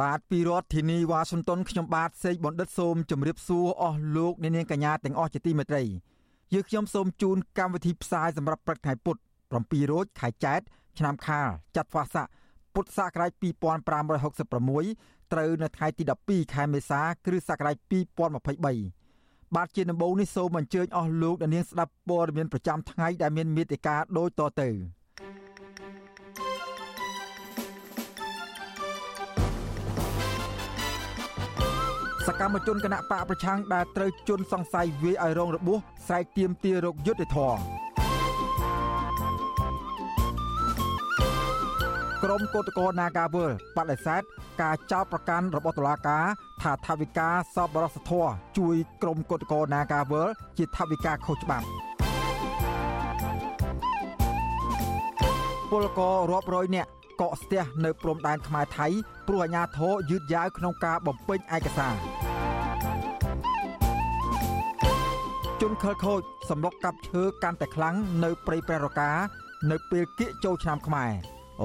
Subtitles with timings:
[0.00, 5.82] បាទពីរដ្ឋធានីវ៉ាស៊ីនតោនខ្ញុំបាទសេកបណ្ឌិតសូមជម្រាបសួរអស់លោកអ្នកនាងកញ្ញាទាំងអស់ជាទីមេត្រី
[6.54, 9.16] យើខ្ញុំសូមជូនកម្មវិធីផ្សាយសម្រាប់ព្រឹកថ្ងៃពុធ
[9.54, 10.60] 7រោចខែចែក
[10.98, 12.26] ឆ្នាំខាលចត្វាស័ក
[12.74, 13.30] ពុទ្ធសករាជ
[14.16, 17.76] 2566ត្រូវនៅថ្ងៃទី12ខែមេសាគ្រិស្តសករាជ
[18.46, 24.70] 2023បាទជាដំបូងនេះសូមអញ្ជើញអស់លោកអ្នកនាងស្ដាប់ព័ត៌មានប្រចាំថ្ងៃដែលមានមេត្តាដូចតទៅ
[32.26, 37.60] សកម្មជនគណៈបកប្រឆាំងដែលត្រូវជន់សង្ស័យវាយឲ្យរងរបួសស្រែកទាមទាររកយុត្តិធម៌
[42.22, 44.22] ក្រមកោតក្រ Nagawal បដិសេធ
[44.62, 46.24] ការចោទប្រកាន់របស់តុលាការ
[46.62, 48.26] ថាថាវិការសពបរសធរ
[48.58, 51.66] ជួយក្រមកោតក្រ Nagawal ជាថាវិការខុសច្បាប់
[55.70, 58.86] ពលកររាប់រយនាក់ កកស្ទះនៅព្រំដែនខ្មែរថៃ
[59.28, 61.94] ព្រោះអាញាធរយឺតយ៉ាវក្នុងការបំពេញឯកសារ
[65.60, 67.94] ជនខិលខូចសម្លុកកាប់ឈើកាន់តែខ្លាំង
[68.24, 69.10] នៅព្រៃព្រះរកា
[69.70, 71.12] នៅពេលគៀកចូលឆ្នាំខ្មែរ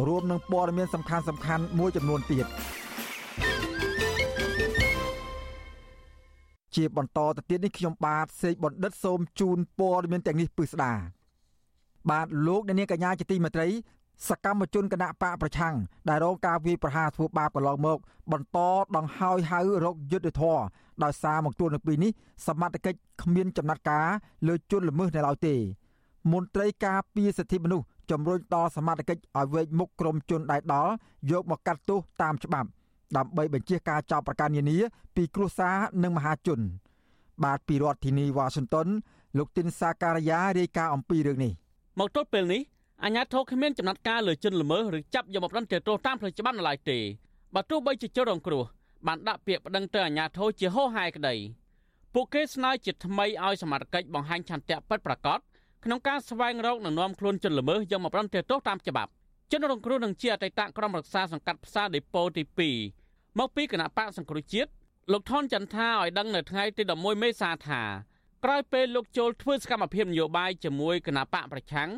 [0.08, 2.46] រួមនឹងព័ត៌មានសំខាន់សំខាន់មួយចំនួនទៀត
[6.76, 10.94] ជាបន្តទៅទៀតនេះខ្ញុំបាទសេកបណ្ឌិតសូមជូនព័ត៌មានទាំងនេះពិស្ដា
[12.10, 13.68] បាទលោកអ្នកនាងកញ្ញាជាទីមេត្រី
[14.28, 15.76] សកម្មជនគណៈបកប្រឆាំង
[16.10, 17.98] ដែលរងការវាយប្រហារធ្វើបាបកន្លងមក
[18.32, 18.58] បន្ត
[18.96, 20.58] ដង្ហើយហៅរកយុទ្ធធរ
[21.04, 22.12] ដោយសារមកទួលនៅពេលនេះ
[22.48, 24.08] សមត្ថកិច្ចគ្មានចំណាត់ការ
[24.48, 25.56] លើជនល្មើសនៅឡើយទេ
[26.32, 30.92] មន្ត្រីការពារសិទ្ធិមនុស្សជំរុញដល់សមត្ថកិច្ចឲ្យវេកមុខក្រុមជនដែលដល់
[31.32, 32.70] យកមកកាត់ទោសតាមច្បាប់
[33.18, 34.78] ដើម្បីបញ្ជាការចោទប្រកាន់នានា
[35.16, 36.60] ពីគ្រួសារនិងមហាជន
[37.44, 38.88] បាទពីរដ្ឋធានីវ៉ាស៊ីនតោន
[39.38, 41.52] លោកទីនសាការីយ៉ារាយការណ៍អំពីរឿងនេះ
[42.00, 42.62] មកទល់ពេលនេះ
[43.04, 47.00] អាជ្ញាធរគ្មានចំណាត់ការលើជនល្មើសឬចាប់យកមកប្រន្ទាទោសតាមផ្លូវច្បាប់នៅឡើយទេ
[47.56, 48.64] បើទោះបីជាជនរងគ្រោះ
[49.08, 51.36] បានដាក់ពាក្យប្តឹងទៅអាជ្ញាធរជាហោហាយក្តី
[52.14, 55.40] ពួកគេស្នើជាថ្មីឲ្យសមត្ថកិច្ចបង្ហាញឆន្ទៈពិតប្រាកដ
[55.84, 59.12] ក្នុងការស្វែងរកនិងនាំខ្លួនជនល្មើសយកមកប្រន្ទាទោសតាមច្បាប់
[59.52, 62.44] ជនរងគ្រោះនឹងជាអតីតក្រុមរក្សាសង្កាត់ផ្សារដេប៉ូទី
[62.92, 64.70] 2មកពីគណៈបកសង្គ្រោះជាតិ
[65.12, 67.82] លោកថនចន្ទថាឲ្យដឹងនៅថ្ងៃទី11មេសាថា
[68.44, 71.90] ក្រោយពេលលោកចូលធ្វើសកម្មភាពនយោបាយជាមួយគណៈបកប្រឆាំង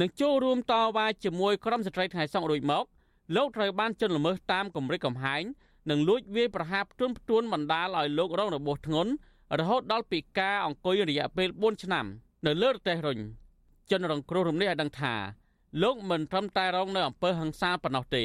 [0.00, 2.84] និងចូលរួមតវ៉ាជាមួយក្រុមស្ត្រីថ្ងៃសង្ឃរួចមក
[3.36, 5.42] លោកត្រូវបានជន់ល្មើសតាមគម្រិតកំហែង
[5.90, 9.10] និងលួចវាយប្រហារផ្ទួនផ្ទួនបណ្ដាលឲ្យលោករងរបួសធ្ងន់
[9.58, 12.06] រហូតដល់ពិការអង្គុយរយៈពេល4ឆ្នាំ
[12.46, 13.18] នៅលើរទេះរុញ
[13.90, 15.14] ជនរងគ្រោះរំនេះឲ្យដឹងថា
[15.82, 18.24] លោកមិនត្រឹមតែរងនៅអំពើហិង្សាប៉ុណ្ណោះទេ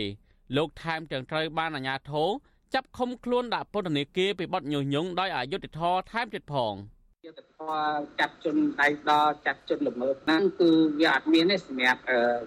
[0.58, 2.30] លោកថែមទាំងត្រូវបានអាជ្ញាធរ
[2.74, 6.74] ចាប់ឃុំខ្លួនដាក់ពន្ធនាគារពីបទញុះញង់ដោយអយុត្តិធម៌ថែមទៀតផង។
[7.28, 7.74] យុទ្ធធរ
[8.20, 12.02] ចាត់ជនដៃដល់ចាត់ជនល្មើសហ្នឹងគឺវាអត់មានទេសម្រាប់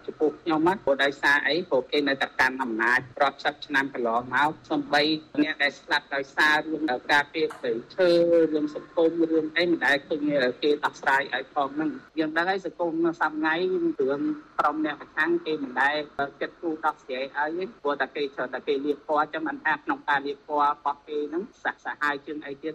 [0.07, 5.03] ចំពោះខ្ញុំណាព្រោះដោយសារអីព្រោះគេនៅតែកាន់អំណាចរាប់សិបឆ្នាំកន្លងមកសំបី
[5.43, 8.09] អ្នកដែលស្លាប់ដោយសាររឿងការពារព្រៃឈើ
[8.53, 10.21] រឿងសង្គមរឿងអីមិនដែលឃើញ
[10.63, 13.81] គេដោះស្រាយឲ្យផងហ្នឹងយើងដឹងហើយសង្គមសប្ងៃរឿ
[14.19, 14.23] ង
[14.59, 15.97] ក្រុមអ្នកប្រឆាំងគេមិនដែល
[16.41, 22.75] ចិត្តគូដោះស្រាយឲ្យព្រោះតែគេច្រើនតែគេលៀបពណ៌ចឹងមិនថាក្នុងការលៀបពណ៌របស់គេហ្នឹងសះសាហាវជាងអីទៀត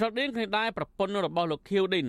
[0.00, 2.06] ស្រដៀងគ្នាដែរប្រពន្ធរបស់លោកខៀវឌិន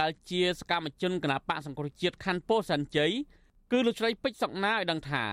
[0.00, 3.12] ដែលជាសកម្មជនគណបកសង្គ្រោះជាតិខណ្ឌពោធិ៍សែនជ័យ
[3.72, 5.24] គឺលោកស្រីពេជ្រសុកណាឲ្យដឹងថា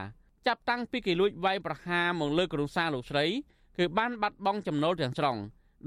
[0.47, 3.25] ចាប់តាំងពីគេលួចវាយប្រហារមកលើគ្រួសារលោកស្រី
[3.77, 5.37] គឺបានបាត់បង់ចំណូលទាំងស្រុង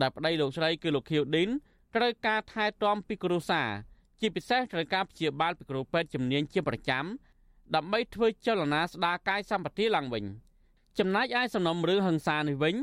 [0.01, 1.49] ដែលប្តីលោកស្រីគឺលោកខៀវឌិន
[1.97, 3.69] ត្រូវការថែទាំពីគ្រួសារ
[4.21, 7.05] ជាពិសេសត្រូវការព្យាបាលពីគ្រូពេទ្យជំនាញជាប្រចាំ
[7.75, 10.25] ដើម្បីធ្វើចលនាស្ដារកាយសម្បទាឡើងវិញ
[10.99, 12.75] ចំណែកឯសំណុំរឿងហិង្សានេះវិញ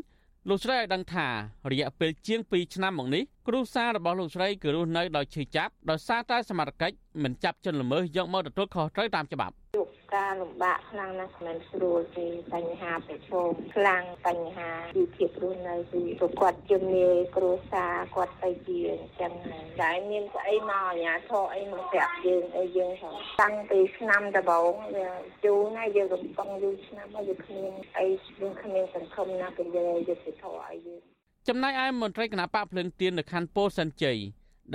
[0.50, 1.28] លោកស្រីឲ្យដឹងថា
[1.72, 16.02] រយៈពេលជាង2ឆ្នាំមកនេះគ្រួសាររបស់លោកស្រីគឺរស់នៅដោយឈឺចាប់ដោយសារតែសមត្ថកិច្ចមិនចាប់ជនល្មើសយកមកទទួលខុសត្រូវតាមច្បាប់ជួប ការលំបាកខ្លាំងណាស់មិនស្រួលទេបញ្ហាប្រឈមខ្លាំងបញ្ហាជីវភាពរស់នៅគឺ
[16.40, 25.10] គាត់ជំនាញគ្រួសារគាត់ទៅជាអញ្ចឹងហើយតែមានស្អីមកអាញាធរអីមកប្រាប់យើងអីយើងហ្នឹងតាំងពីឆ្នាំដំបូងវា
[25.44, 28.08] ជូរណាយើងកំពុងយូរឆ្នាំហើយយើងគ្មានអី
[28.40, 31.02] យើងគ្មានសង្ឃឹមណាពីយើងយុទ្ធធរអីយើង
[31.48, 34.18] ចំណែកឯមន្ត្រីគណៈបកភ្លើងទៀននៅខណ្ឌពោធិ៍សិនជ័យ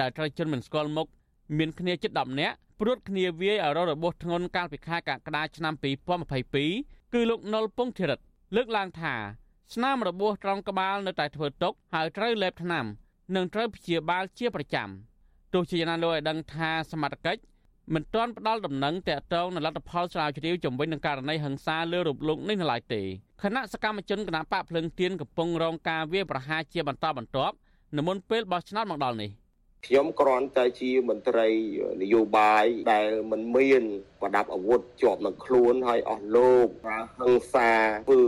[0.00, 1.08] ដែលត្រូវជន់មិនស្គាល់មុខ
[1.58, 5.74] មានគ្នាជិត10នាក់ព្រួតគ្នាវាយឲ្យរងរបួសធ្ងន់កាលពីខែកក្កដាឆ្នាំ
[6.44, 8.18] 2022គឺលោកនុលពងធិរិត
[8.56, 9.14] លើកឡើងថា
[9.74, 12.86] ស្នាមរបួសត្រង់ក្បាលនៅតែធ្វើទុកហើយត្រូវលេបថ្នាំ
[13.34, 14.88] នឹងត្រូវព្យាបាលជាប្រចាំ
[15.52, 17.40] ទោះជាយ៉ាងណាលោកឲ្យដឹងថាសមត្ថកិច្ច
[17.94, 23.02] មិនទាន់ផ្ដល់ដំណឹងតាក់ទងនឹងលទ្ធផលស្រាវជ្រាវជំវិញនឹងករណីហិង្សាលើរូបលោកនេះនៅឡើយទេ
[23.42, 27.54] គណៈសកម្មជនគណៈបកភ្លឹងទៀនកំពុងរងការវាយប្រហារជាបន្តបន្ទាប់
[27.96, 29.30] នៅមុនពេលបោះឆ្នោតមកដល់នេះ
[29.84, 31.48] ខ្ញុំគ្រាន់តែជាមន្ត្រី
[32.02, 33.82] នយោបាយដែលមិនមាន
[34.20, 37.70] ប្រដាប់អាវុធជាប់នឹងខ្លួនហើយអស់លោកប្រើហិង្សា
[38.08, 38.22] ធ្វើ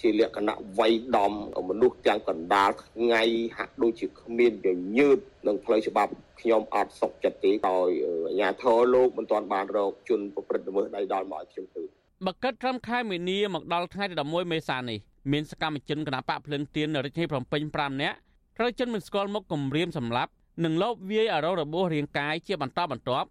[0.00, 1.32] ជាលក្ខណៈវ័យដំ
[1.70, 3.22] មនុស្សទាំងកណ្ដាលថ្ងៃ
[3.58, 11.82] ហាក់ដូចជាគ្មានញញើតនឹងផ្លូវច្បាប់ខ្ញុំអត់សុខចិត្តទេដោយអាជ្ញាធរលោកមិនទាន់បានរកជនប្រព្រឹត្តល្មើសដៃដល់មកឲ្យខ្ញុំទៅ
[12.26, 14.98] បកិតត្រឹមខែមីនាមកដល់ថ្ងៃទី11មេសានេះ
[15.32, 18.16] មានសកម្មជនគណបកភ្លឹងទៀននៅរាជធានីភ្នំពេញ5នាក់
[18.56, 20.32] ត្រូវជនមិនស្គាល់មុខគំរាមសម្លាប់
[20.64, 23.28] និងលបវាយអារោរបួសរាងកាយជាបន្តបន្ទាប់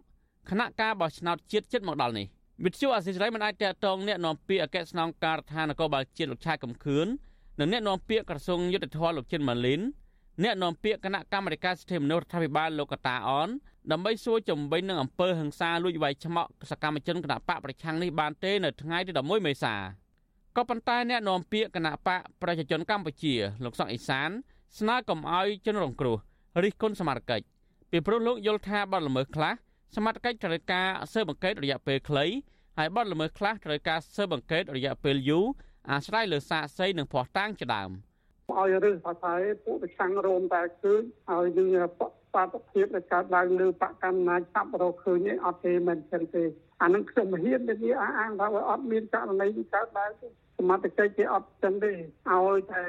[0.50, 2.26] គណៈការបោះឆ្នោតជាតិចិត្តមកដល់នេះ
[2.64, 7.06] វិទ្យុអសិរ័យមិនអាចតតងអ្នកនាំពាក្យអគ្គស្នងការដ្ឋាននគរបាលជាតិលោកឆាយកំខឿន
[7.60, 9.80] និងអ្នកនាំពាក្យក្រសួងយុទ្ធភ័ពលោកចិនម៉ាលីន
[10.44, 13.48] អ្នកនាំពាក្យគណៈកម្មាធិការសិទ្ធិមនុស្សរដ្ឋាភិបាលលោកកតាអន
[13.92, 19.74] ដើម្បីសួរជំវិញនឹងអំពើហិង្សាលួចវាយឆ្មក់សកម្មជនគណៈបកប្រឆាំងនេះបានទេនៅថ្ងៃទី11មេសា
[20.56, 23.34] ក៏ប៉ុន្តែអ្នកនាំពាក្យគណៈបកប្រជាជនកម្ពុជា
[23.64, 24.30] លោកសុកអេសាន
[24.78, 26.18] ស្នើកុំឲ្យជនរងគ្រោះ
[26.64, 27.44] រិះគន់សមត្ថកិច្ច
[27.90, 29.52] ពីព្រោះលោកយល់ថាបាត់ល្មើសខ្លះ
[29.96, 32.26] សមត្ថកិច្ចត្រូវការស៊ើបអង្កេតរយៈពេលខ្លី
[32.78, 35.46] ហើយបាត់ល្មើសខ្លះត្រូវការស៊ើបអង្កេតរយៈពេលយូរ
[35.90, 37.90] អាស្រ័យលើសាកសីនិងភ័ស្តុតាងជាដើម
[38.50, 39.34] ឲ្យរឹសបតែ
[39.64, 41.88] ពួកប្រឆាំងរោមតែឃើញឲ្យយើង
[42.34, 46.44] បាតុភាពដែលកើតឡើងលើបកកម្មណាចាប់រកឃើញអត់ទេមិនចឹងទេ
[46.82, 50.10] អានឹងខ្ញុំហ៊ាននិយាយអះអាងថាអត់មានករណីកើតឡើង
[50.58, 52.80] សមត្ថកិច្ចគេអត់ចឹងទេឲ្យតែ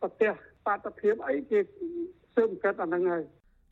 [0.00, 0.32] ប្រទេស
[0.66, 1.60] បាតុភាពអីគេ
[2.34, 3.22] ស៊ើបអង្កេតអានឹងហើយ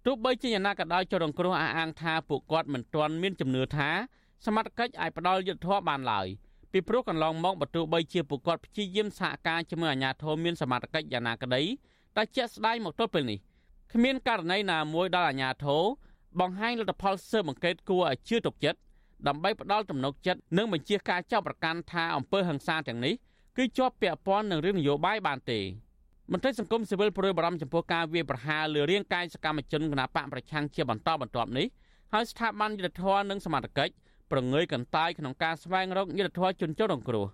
[0.07, 3.89] ទោះបីជាយ៉ាងណាក៏ដោយចរងគ្រោះអះអាងថាពួកគាត់មិនទាន់មានជំនឿថា
[4.47, 6.27] សមត្ថកិច្ចអាចផ្ដាល់យុទ្ធធម៌បានឡើយ
[6.73, 11.63] ពីព្រោះកន្លងមកបើទោះបីជាពួកគាត់ព្យាយាមសហការជាមួយអាជ្ញាធរមានសមត្ថកិច្ចយ៉ាងណាក្តី
[12.17, 13.39] តែជាក់ស្ដែងមកទល់ពេលនេះ
[13.93, 15.83] គ្មានករណីណាមួយដល់អាជ្ញាធរ
[16.41, 18.79] បង្ហាញលទ្ធផលស៊ើបអង្កេតគួរឲ្យជឿទុកចិត្ត
[19.27, 23.15] ដើម្បីផ្ដាល់ទំនុកចិត្តនិងបញ្ជាការចាប់ប្រកាន់ថាអំពើហិង្សាទាំងនេះ
[23.57, 25.61] គឺជាប់ពាក់ព័ន្ធនឹងរឿងនយោបាយបានទេ
[26.35, 31.67] មន្ត្រីសង្គមស៊ីវិលប្រួយបារម្ភចំពោះការវាយប្រហារលើរាងកាយសកម្មជនគណបកប្រឆាំងជាបន្តបន្ទាប់នេះ
[32.13, 33.93] ហើយស្ថាប័នយុទ្ធភ័ពនិងសមត្ថកិច្ច
[34.31, 37.27] ប្រងើយកន្តើយក្នុងការស្វែងរកយុទ្ធធម៌ជនចូលរងគ្រោះ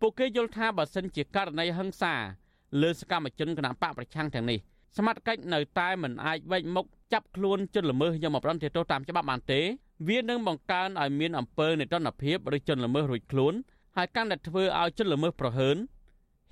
[0.00, 2.14] ពួកគេយល់ថាបើសិនជាករណីហិង្សា
[2.82, 4.58] លើសកម្មជនគណបកប្រឆាំងទាំងនេះ
[4.96, 9.60] សមត្ថកិច្ចនៅតែមិនអាចវេចមុខចាប់ខ្លួនជនល្មើសយកមកប្រន្ទាទោសតាមច្បាប់បានទេ
[10.08, 13.54] វានឹងបង្កើនឲ្យមានអំពើនេតនភាពឬជនល្មើសរួចខ្លួន
[13.96, 15.76] ហើយកាន់តែធ្វើឲ្យជនល្មើសប្រហើន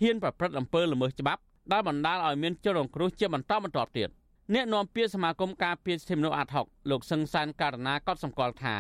[0.00, 1.42] ហ៊ានប្រព្រឹត្តអំពើល្មើសច្បាប់
[1.72, 4.08] ដែលបណ្ដាលឲ្យមានជនរងគ្រោះជាបន្តបន្ទាប់ទៀត
[4.54, 8.76] អ្នកនាំពាក្យសមាគមការពារសិទ្ធិមនុស្សអាត់ហុកលោកសឹងសានករណាក៏សម្គាល់ថា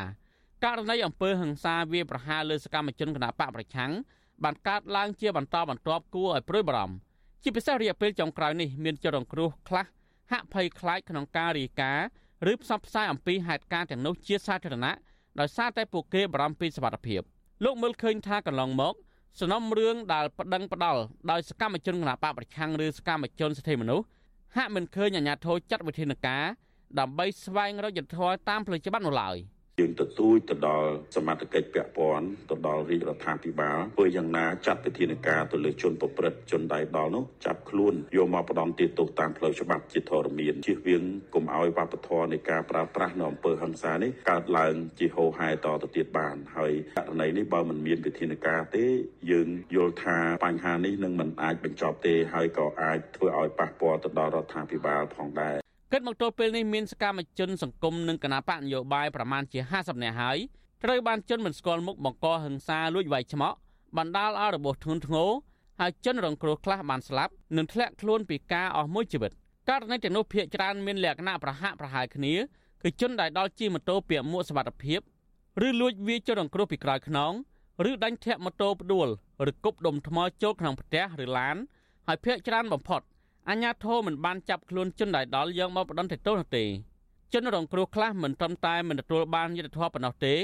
[0.64, 3.92] ករណីអំពើហិង្សាវាប្រហារលើសកម្មជនគណបកប្រឆាំង
[4.44, 6.96] បានកើតឡើងជាបន្តបន្ទាប់គួរឲ្យព្រួយបារម្ភ
[7.42, 9.84] ជាពិសេសរយៈពេលចុងក្រោយនេះមានជនរងគ្រោះខ្លះ
[10.32, 12.06] ហាក់ភ័យខ្លាចក្នុងការរាយការណ៍
[12.52, 14.94] ឬផ្សព្វផ្សាយអំពីហេតុការណ៍ទាំងនោះជាសាធារណៈ
[15.40, 17.22] ដោយសារតែពួកគេបារម្ភពីសុវត្ថិភាព
[17.64, 18.94] លោកមើលឃើញថាកន្លងមក
[19.40, 24.06] សំណុំរឿងដែលប្តឹងផ្ដាល់ដោយសកម្មជនគណបកប្រឆាំងឬសកម្មជនសិទ្ធិមនុស្ស
[24.56, 26.44] ហាក់មិនឃើញអាជ្ញាធរចាត់វិធានការ
[26.98, 29.36] ដើម្បីស្វែងរកយុត្តិធម៌តាមផ្លូវច្បាប់នោះឡើយ។
[29.78, 41.02] យើងទទូចទៅដល់សមត្ថកិច្ចពាក់ព័ន្ធទៅដល់រាជរដ្ឋាភិបាលធ្វើយ៉ាងណាចាត់វិធានការទៅលើជនប្រព្រឹត្តជនដៃដល់នោះចាប់ខ្លួនយកមកផ្ដន់ទោសតាមផ្លូវច្បាប់ជាធរមានជៀសវាង
[41.34, 48.86] កុំឲ្យវប្បធម៌នៃការប្រើប្រាស់នៅអំពើហិង្សានេះកើតឡើងជាហូរហែតទៅទៀតបានហើយករណីនេះបើមិនមានវិធានការទេ
[49.30, 60.38] យើងយល់ថាបញ្ហានេះនឹងមិនអាចបញ្ចប់ទេហើយក៏អាចធ្វើឲ្យប៉ះពាល់ទៅដល់រដ្ឋាភិបាលផងដែរ គិតមកទល់ពេលនេះមានសកម្មជនសង្គមនិងគណបកនយោបាយប្រមាណជា50នាក់ហើយ
[60.84, 63.56] ត្រូវបានជនមិនស្គាល់មុខបង្កហិង្សាលួចវាយឆ្មក់
[63.96, 65.30] បណ្ដាលឲ្យរបួសធ្ងន់ធ្ងរ
[65.80, 69.32] ហើយជនរងគ្រោះខ្លះបានស្លាប់និងធ្លាក់ខ្លួនពីការអស់មួយជីវិត
[69.68, 72.34] ករណីទាំងនោះភាគច្រើនមានលក្ខណៈប្រហាក់ប្រហែលគ្នា
[72.82, 75.00] គឺជនដែលដល់ជិះម៉ូតូពាក់មួកសុវត្ថិភាព
[75.66, 77.32] ឬលួចវាយជនរងគ្រោះពីក្រោយខ្នង
[77.90, 79.08] ឬដាញ់ធាក់ម៉ូតូផ្ដួល
[79.50, 81.56] ឬគប់ដុំថ្មចូលក្នុងផ្ទះឬឡាន
[82.06, 83.00] ហើយភាគច្រើនបំផុត
[83.50, 86.64] អាញាធរមិនបានចាប់ខ្លួនជនដែលដល់យកមកបដិសេធទោសនោះទេ
[87.32, 90.34] ជនរងគ្រោះខ្លះមិនត្រឹមតែមិនទទួលបានយុត្តិធម៌ប៉ុណ្ណោះទេ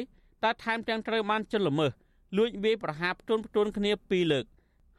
[0.43, 1.93] តែថែមទាំងត្រូវបានជនល្មើស
[2.39, 4.45] លួចវាយប្រហារផ្ទួនផ្ទួនគ្នាពីរលើក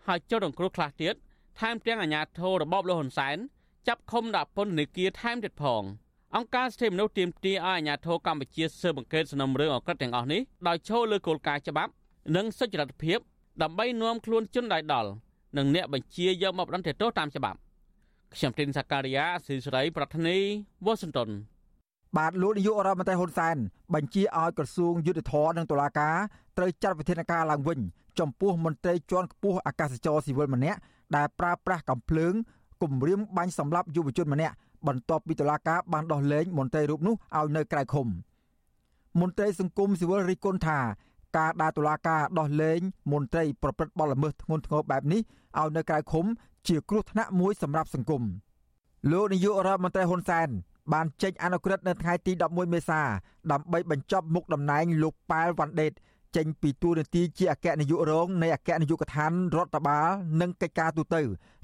[0.05, 1.13] ហើយជនរងគ្រោះខ្លះទៀត
[1.59, 3.37] ថែមទាំងអាញាធររបបលោកហ៊ុនសែន
[3.87, 5.83] ចាប់ឃុំដាក់ពន្ធនាគារថែមទៀតផង
[6.35, 11.91] អង្គការសិទ្ធិមនុស្សទាមទារឲ្យអាញាធរកម្ពុជាស៊ើបអង្កេតសំណុំរឿងអក្រិតទាំងអស់នេះដោយឈលលើគោលការណ៍ច្បាប់
[12.35, 13.19] និងសុចរិតភាព
[13.61, 15.09] ដើម្បីនាំខ្លួនជនដែលដល់
[15.57, 17.59] និងអ្នកបញ្ជាយកមកបណ្ដឹងទោសតាមច្បាប់
[18.33, 20.37] ខ្ញុំទីនសាការីយ៉ាស៊ីសេរីប្រធានី
[20.85, 21.29] វ៉ាស៊ីនតោន
[22.17, 23.57] បាទលោកនាយករដ្ឋមន្ត្រីហ៊ុនសែន
[23.93, 26.15] បញ្ជាឲ្យក្រសួងយុទ្ធភ័ពនិងតុលាការ
[26.57, 27.79] ត្រូវចាត់វិធានការឡើងវិញ
[28.19, 30.79] ចំពោះមន្ត្រីជាន់ខ្ពស់អាកាសចរស៊ីវិលម្នាក់
[31.15, 32.33] ដែលប្រើប្រាស់កំភ្លើង
[32.81, 34.55] គំរាមបាញ់សម្លាប់យុវជនម្នាក់
[34.87, 38.07] បន្ទាប់ពីតុលាការបានដោះលែងមន្ត្រីរូបនោះឲ្យនៅក្រៅឃុំ
[39.21, 40.79] មន្ត្រីសង្គមស៊ីវិលរិះគន់ថា
[41.37, 42.79] ការដែលតុលាការដោះលែង
[43.11, 45.21] មន្ត្រីប្រព្រឹត្តបទល្មើសធ្ងន់ធ្ងរបែបនេះ
[45.59, 46.25] ឲ្យនៅក្រៅឃុំ
[46.67, 48.23] ជាគ្រោះថ្នាក់មួយសម្រាប់សង្គម
[49.11, 50.49] លោកនាយករដ្ឋមន្ត្រីហ៊ុនសែន
[50.93, 53.01] បានចេញអនុក្រឹត្យនៅថ្ងៃទី11មេសា
[53.51, 55.93] ដើម្បីបញ្ចប់មុខតំណែងលោកប៉ែលវ៉ាន់ដេត
[56.35, 60.07] ចេញពីតួនាទីជាអគ្គនាយករងនៃអគ្គនាយកដ្ឋានរដ្ឋបាល
[60.41, 61.15] និងកិច្ចការទូត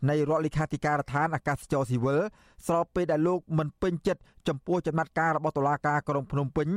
[0.09, 2.19] នៃរដ្ឋលេខាធិការដ្ឋានអាកាសចរស៊ីវិល
[2.67, 6.67] ស្របពេលដែលលោកមិនពេញចិត្តចំពោះចំណាត់ការរបស់តុលាការក្រុងភ្នំពេញ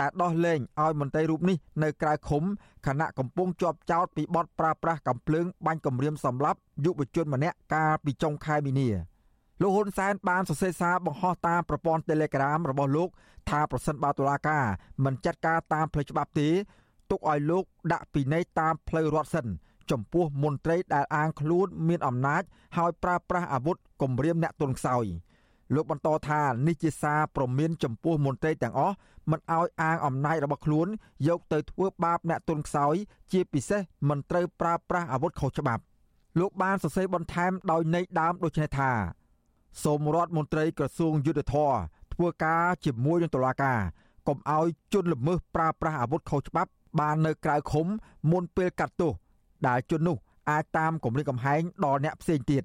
[0.00, 2.42] ដែលដោះលែងឲ្យមន្ត្រីរូបនេះនៅក្រៅឃុំ
[2.86, 8.88] ខណៈកំពុងជាប់ចោតពីបទប្រើប្រាស់កំភ្លើងបាញ់គំរាមសម្លាប់យុវជនម្នាក់កាលពីចុងខែមីនា
[9.60, 13.08] លោកហ៊ុនសែនបានសរសេរសារបង្ហោះតាមប្រព័ន្ធ Telegram របស់លោក
[13.50, 14.64] ថាប្រសិនបើតុលាការ
[15.04, 16.48] មិនចាត់ការតាមផ្លូវច្បាប់ទេ
[17.12, 19.46] ទុកឲ្យលោកដាក់ពិន័យតាមផ្លូវរដ្ឋសិន
[19.90, 22.42] ចំពោះមន្ត្រីដែលអាងខ្លួនមានអំណាច
[22.76, 25.04] ហើយប្រើប្រាស់អាវុធគំរាមអ្នកទន់ខ្សោយ
[25.74, 28.94] លោកបន្តថានេះជាសារប្រមានចំពោះមន្ត្រីទាំងអស់
[29.30, 30.88] មិនឲ្យអាងអំណាចរបស់ខ្លួន
[31.28, 32.94] យកទៅធ្វើបាបអ្នកទន់ខ្សោយ
[33.32, 35.82] ជាពិសេសមិនត្រូវប្រើប្រាស់អាវុធខុសច្បាប់
[36.40, 38.90] លោកបានសរសេរបន្ថែមដោយន័យដើមដូចនេះថា
[39.82, 41.72] សូមរដ្ឋមន្ត្រីក្រសួងយុទ្ធភ័ព
[42.14, 43.78] ធ្វើការជាមួយនឹងតុលាការ
[44.28, 47.86] កុំឲ្យជនល្មើសប្រើប្រាស់អាវុធខុសច្បាប់ បាននៅក្រៅឃុំ
[48.32, 49.12] មុនពេលកាត់ទោស
[49.68, 50.16] ដែលជននោះ
[50.50, 52.62] អាចតាមគម្រិតកំហែងដល់អ្នកផ្សេងទៀត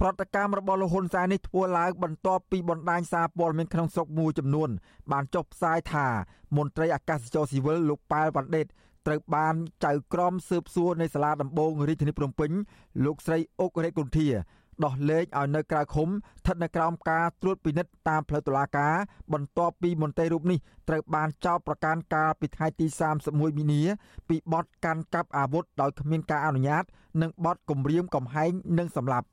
[0.00, 4.68] ប្រតិកម្មរបស់លោកហ៊ុនសែននេះធ្វើឡើងបន្ទាប់ពីបណ្ដាញសារព័ត៌មានក្នុងស្រុកមួយចំនួន
[5.12, 6.06] បានចុះផ្សាយថា
[6.56, 8.66] មន្ត្រីអាកាសចរស៊ីវិលលោកប៉ែលវ៉ាន់ដេត
[9.06, 9.54] ត្រូវបាន
[9.84, 12.50] ចៅក្រមស៊ើបសួរនៃសាលាដំបងរាជធានីភ្នំពេញ
[13.04, 14.28] លោកស្រីអុករេគុន្ធា
[14.84, 18.94] ដោះលែងឲ្យនៅក្រៅឃុំស្ថិតនៅក្រោមការត្រួតពិនិត្យតាមផ្លូវតុលាការ
[19.32, 22.86] បន្ទាប់ពីមន្ត្រីរូបនេះត្រូវបានចោទប្រកាន់កាលពីថ្ងៃទី
[23.22, 23.82] 31មីនា
[24.28, 26.84] ពីបទកាន់កាប់អាវុធដោយគ្មានការអនុញ្ញាត
[27.22, 29.26] និងបទគំរាមកំហែងនិងសម្លាប់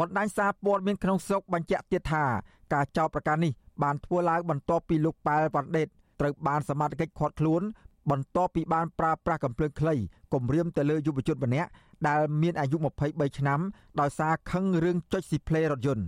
[0.00, 2.24] បណ្ដាញសារព័ត៌មានក្នុងស្រុកបញ្ជាក់ទៀតថា
[2.72, 3.52] ការចោទប្រកាន់នេះ
[3.82, 5.88] បានធ្វើឡើងបន្ទាប់ពីលោកប៉ែលវ៉ាន់ដេត
[6.20, 7.62] ត្រូវបានសមត្ថកិច្ចឃាត់ខ្លួន
[8.10, 9.94] បន្ទាប់ពីបានប្រើប្រាស់កំភ្លើងខ្លី
[10.34, 11.68] គំរាមទៅលើយុវជនម្នាក់
[12.08, 13.60] ដែលមានអាយុ23ឆ្នាំ
[14.00, 16.04] ដោយសារខឹងរឿងចុចស៊ីផ្លេរថយន្ត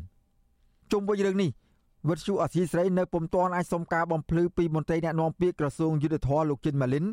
[0.92, 1.50] ជុំវិញរឿងនេះ
[2.08, 7.04] វិទ្យុអសីស្រីនៅពុំទាន់អាចសុំការបំភ្លឺពីមន្ត្រីអ្នកណែនាំពាក្យក្រសួងយុទ្ធភ័ពលោកចិនម៉ាលីន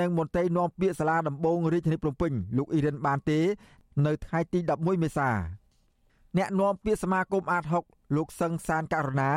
[0.00, 3.38] និងមន្ត្រីណែនាំពាក្យសាលាដំបងរាជធានីភ្នំពេញលោកអ៊ីរិនបានទេ
[4.06, 5.30] នៅថ្ងៃទី11មេសា
[6.38, 9.30] អ្នកណែនាំពាក្យសមាគមអាត6លោកសឹងសានករណា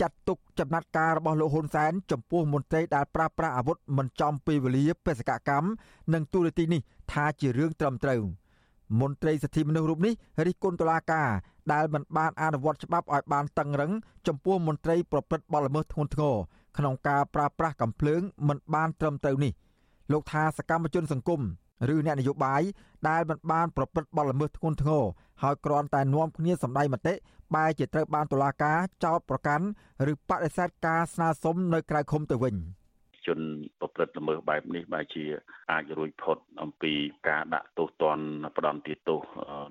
[0.00, 5.68] ចាត់ទុកចំណាត់ការរបស់លោកហ៊ុនសែនចំពោះមន្ត្រីដែលប្រើប្រាស់អាវុធមិនចំពេលវេលាបេសកកម្ម
[6.14, 6.80] និងទូរទស្សន៍នេះ
[7.12, 8.22] ថាជារឿងត្រឹមត្រូវ
[9.00, 10.14] មន្ត្រីសិទ្ធិមនុស្សរូបនេះ
[10.46, 11.28] រិះគន់តុលាការ
[11.72, 13.92] ដែលមិនបានអនុវត្តច្បាប់ឲ្យបានតឹងរឹង
[14.26, 16.36] ចំពោះមន្ត្រីប្រព្រឹត្តបទល្មើសធ្ងន់ធ្ងរ
[16.78, 19.52] ក្នុងការប្រើប្រាស់កំភ្លើងមិនបានត្រឹមត្រូវនេះ
[20.12, 21.40] លោកថាសកម្មជនសង្គម
[21.94, 22.62] ឬអ្នកនយោបាយ
[23.08, 25.04] ដែលមិនបានប្រព្រឹត្តបទល្មើសធ្ងន់ធ្ងរ
[25.42, 27.14] ហើយគ្រាន់តែនាំគ្នាសម្ដែងមតិ
[27.54, 29.64] បែរជាត្រូវបានតុលាការចោទប្រកាន់
[30.12, 32.54] ឬបដិសេធការស្នើសុំនៅក្រៅឃុំទៅវិញ។
[33.28, 33.38] ជន
[33.80, 35.24] ប្រព្រឹត្តល្មើសបែបនេះបែរជា
[35.72, 36.92] អាចរួចផុតអំពី
[37.28, 38.24] ការដាក់ទោសទណ្ឌ
[38.56, 39.20] ផ្ដន្ទាទោស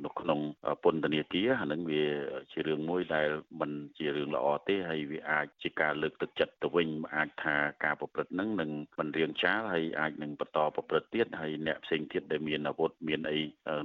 [0.06, 0.40] នៅក្នុង
[0.84, 2.06] ពន្ធនាគារអានឹងវា
[2.52, 13.40] ជារឿងមួយដែលមិនជារឿងល្អទេហើយវាអាចជាការលើកទឹកចិត្តទៅវិញអាចថាការប្រព្រឹត្តនឹងនឹងមិនរៀងចាលហើយអាចនឹងបន្តប្រព្រឹត្តទៀតហើយអ្នកផ្សេងទៀតដែលមានអាវុធមានអី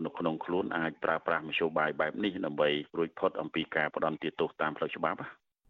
[0.04, 5.20] នៅក្នុងខ្លួនអាចប្រើប្រាស់មធ្យោបាយបែបនេះដើម្បីរួចផុតអំពីការផ្ដន្ទាទោសតាមផ្លូវច្បាប់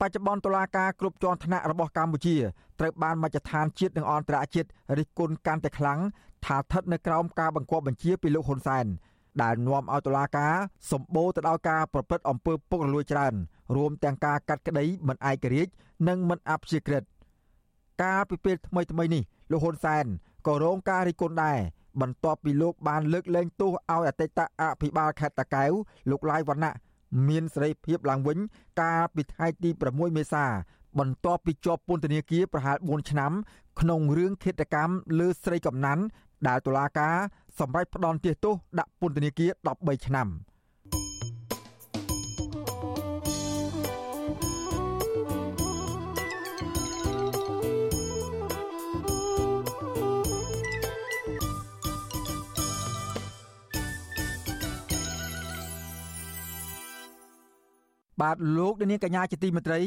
[0.03, 2.37] បច្ចុប្បន្នតុលាការគ្រប់ជាន់ថ្នាក់របស់កម្ពុជា
[2.81, 4.69] ត្រូវបានមជ្ឈដ្ឋានជាតិនិងអន្តរជាតិ
[4.99, 6.01] រិះគន់កាន់តែខ្លាំង
[6.47, 8.87] ថាស្ថិតនៅក្រោមការបង្គាប់បញ្ជាពីលោកហ៊ុនសែន
[9.43, 10.55] ដែលនាំឲ្យតុលាការ
[10.91, 13.35] សម្បូរទៅដោយការប្រព្រឹត្តអំពើពុករលួយច្រើន
[13.77, 15.73] រួមទាំងការកាត់ក្តីមិនឯករាជ្យ
[16.09, 17.03] និងមិនអព្យាក្រឹត
[18.03, 20.05] កាលពីពេលថ្មីថ្មីនេះលោកហ៊ុនសែន
[20.47, 21.59] ក៏រងការរិះគន់ដែរ
[22.01, 25.73] បន្ទាប់ពីលោកបានលើកលែងទោសឲ្យអតីតអភិបាលខេត្តតាកែវ
[26.11, 26.75] លោកឡាយវណ្ណៈ
[27.29, 28.39] មានសេរីភាពឡើងវិញ
[28.81, 30.45] កាលពីថ្ងៃទី6មេសា
[30.99, 33.33] បន្ទាប់ពីជាប់ពន្ធនាគារប្រហែល4ឆ្នាំ
[33.81, 36.03] ក្នុងរឿងឃាតកម្មលើស្រីកំណាន់
[36.49, 37.17] ដែលតុលាការ
[37.59, 40.29] សម្រេចផ្ដន្ទាទោសដាក់ពន្ធនាគារ13ឆ្នាំ។
[58.21, 59.85] បាទលោកនាងកញ្ញាជាទីមេត្រីឥ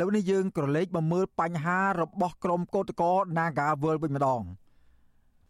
[0.00, 4.42] ឡូវនេះយើងក្រឡេកមកមើលបញ្ហារបស់ក្រមកោតកោ Nagawal វិញម្ដង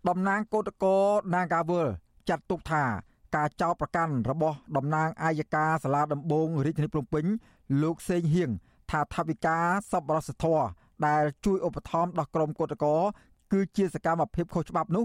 [0.09, 0.97] តំណាងកោតកោ
[1.35, 1.89] Nagawal
[2.29, 2.85] ចាត់ទុកថា
[3.37, 7.25] ការចោទប្រកាន់របស់តំណាងអាយកាសាលាដំបងរាជធានីភ្នំពេញ
[7.83, 8.51] លោកសេងហៀង
[8.91, 10.65] ថាថាវិការសប្បុរសធម៌
[11.07, 12.97] ដែលជួយឧបត្ថម្ភដល់ក្រមកោតកោ
[13.53, 15.05] គឺជាសកម្មភាពខុសច្បាប់នោះ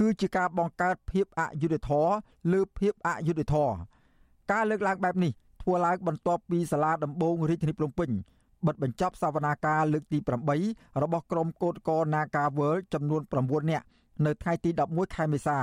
[0.00, 2.12] គឺជាការបង្កើតភាពអយុត្តិធម៌
[2.52, 3.74] លើភាពអយុត្តិធម៌
[4.50, 8.10] ការលើកឡើងបែបនេះ ធ្វើឡើងបន្ទាប់ពីសាលាដំបងរាជធានីភ្នំពេញ
[8.66, 10.18] បិទបញ្ចប់សវនាការលើកទី
[10.60, 13.84] 8របស់ក្រុមកោតក្រ Naga World ចំនួន9នាក់
[14.26, 15.58] នៅថ្ងៃទី11ខែមេសា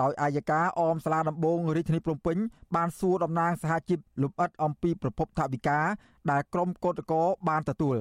[0.00, 2.36] ដោយអាយកាអមសាលាដំបងរាជធានីភ្នំពេញ
[2.76, 5.78] បានសួរតំណាងសហជីពលំអិតអំពីប្រភពថវិកា
[6.30, 7.96] ដែលក្រុមកោតក្របានទទួល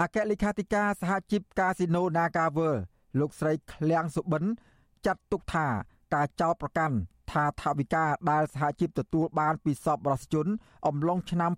[0.00, 2.80] អគ្គលេខាធិការសហជីពកាស៊ីណូ Naga World
[3.20, 4.44] លោកស្រីឃ្លាំងសុបិន
[5.06, 5.66] ចាត់ទុកថា
[6.14, 6.96] ការចោទប្រកាន់
[7.34, 10.46] ថាថវិកាដែលសហជីពទទួលបានពីសពរសជន
[10.86, 11.50] អំឡុងឆ្នាំ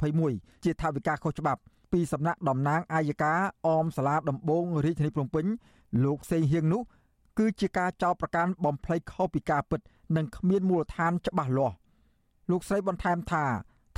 [0.00, 1.60] 2021ជាថវិកាខុសច្បាប់
[1.92, 3.32] ពីសំណាក់តំណាងអាយកា
[3.66, 5.46] អមសាលាដំបងរាជធានីភ្នំពេញ
[6.04, 6.82] លោកសេងហៀងនោះ
[7.38, 9.80] គឺជាការចោទប្រកាន់បំភ្លៃខុសពីការពិត
[10.16, 11.76] និងគ្មានមូលដ្ឋានច្បាស់លាស់
[12.50, 13.44] លោកស្រីបន្ថែមថា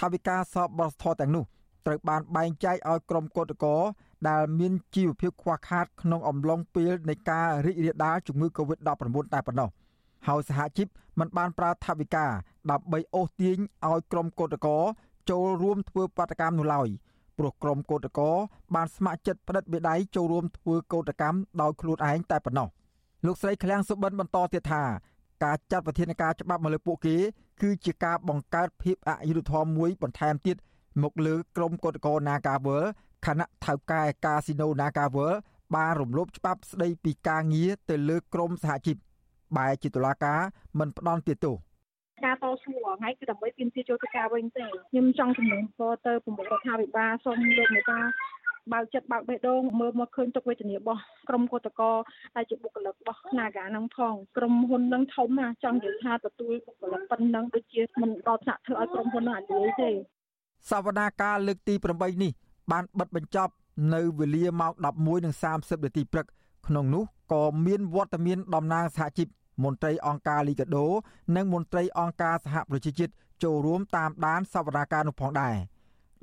[0.01, 1.45] ថវិកាសពបរិស្ធរទាំងនោះ
[1.87, 3.81] ត្រូវបានបែងចែកឲ្យក្រុមកោតក្រ
[4.29, 8.89] ដែលមានជីវភាពខ្វះខាតក្នុងអំឡុងពេលនៃការរីករាលដាលជំងឺ Covid-19
[9.35, 9.69] តែប៉ុណ្ណោះ
[10.29, 10.89] ហើយសហជីព
[11.19, 12.27] មិនបានប្រើថវិកា
[12.71, 14.79] ដើម្បីអូសទាញឲ្យក្រុមកោតក្រ
[15.31, 16.89] ចូលរួមធ្វើបាតកម្មនោះឡើយ
[17.39, 18.33] ព្រោះក្រុមកោតក្រ
[18.75, 22.69] បានស្ម័គ្រចិត្តផ្តិតបេដៃចូលរួមធ្វើកោតកម្មដោយខ្លួនឯងតែប៉ុណ្ណោះ
[23.27, 24.83] លោកស្រីឃ្លាំងសុបិនបន្តទៀតថា
[25.45, 27.17] ការចាត់វិធានការច្បាប់មកលើពួកគេ
[27.63, 30.57] គឺជាការបង្កើតភាពអយុត្តិធម៌មួយបន្ថែមទៀត
[31.03, 32.85] មកលើក្រុមកោតក្រ Nagawal
[33.27, 35.33] ខណៈថៅកែកាស៊ីណូ Nagawal
[35.75, 38.97] បានរំលោភច្បាប់ស្ដីពីការងារទៅលើក្រុមសហជីព
[39.57, 40.41] បែរជាតុលាការ
[40.79, 41.57] មិនផ្ដន់ទោស
[42.25, 48.01] ការតស៊ូថ្ងៃគឺដើម្បីទាមទារចូលទៅការវិញទេខ្ញុំចង់ជំនុំពរទៅប្រមុខរដ្ឋាភិបាលសូមលោកមេតា
[48.73, 51.93] បើកចិត្តបើកបេះដូងមើលមកឃើញទុកវេទនារបស់ក្រុមកោតកោ
[52.37, 59.91] ដែលជាបុគ្គលិករបស់ Naga នឹងផងក្រុមហ៊ុននឹងធំណាចង់និយាយថាទទួលបុគ្គលិកប៉ុណ្ណឹងដូចជាមិនដល់ថ្នាក់ធ្វើឲ្យក្រុមហ៊ុននឹងអាចលុយទេ
[60.71, 62.33] សវនាការលើកទី8នេះ
[62.73, 63.53] បានបិទបញ្ចប់
[63.95, 64.73] នៅវេលាម៉ោង
[65.27, 66.27] 11:30នាទីព្រឹក
[66.67, 69.29] ក្នុងនោះក៏មានវត្តមានតំណាងសហជីព
[69.63, 70.87] មន្ត្រីអង្គការលីកាដូ
[71.37, 73.13] និងមន្ត្រីអង្គការសហប្រជាជាតិ
[73.43, 75.55] ចូលរួមតាមដានសវនាការនោះផងដែរ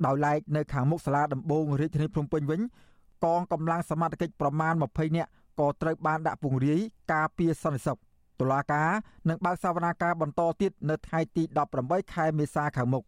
[0.06, 2.60] ដោយឡែកនៅខាងមុខសាលាដំបងរាជធានីភ្នំពេញវិញ
[3.24, 6.80] កងកម្លាំងសមត្ថកិច្ចប្រមាណ20នាក់ក៏ត្រូវបានដាក់ពង្រាយ
[7.12, 7.98] ការពារសន្តិសុខ
[8.40, 8.90] តុលាការ
[9.28, 11.42] នឹងបើកសវនាការបន្តទៀតនៅថ្ងៃទី
[11.78, 13.04] 18ខែមេសាខាងមុខ។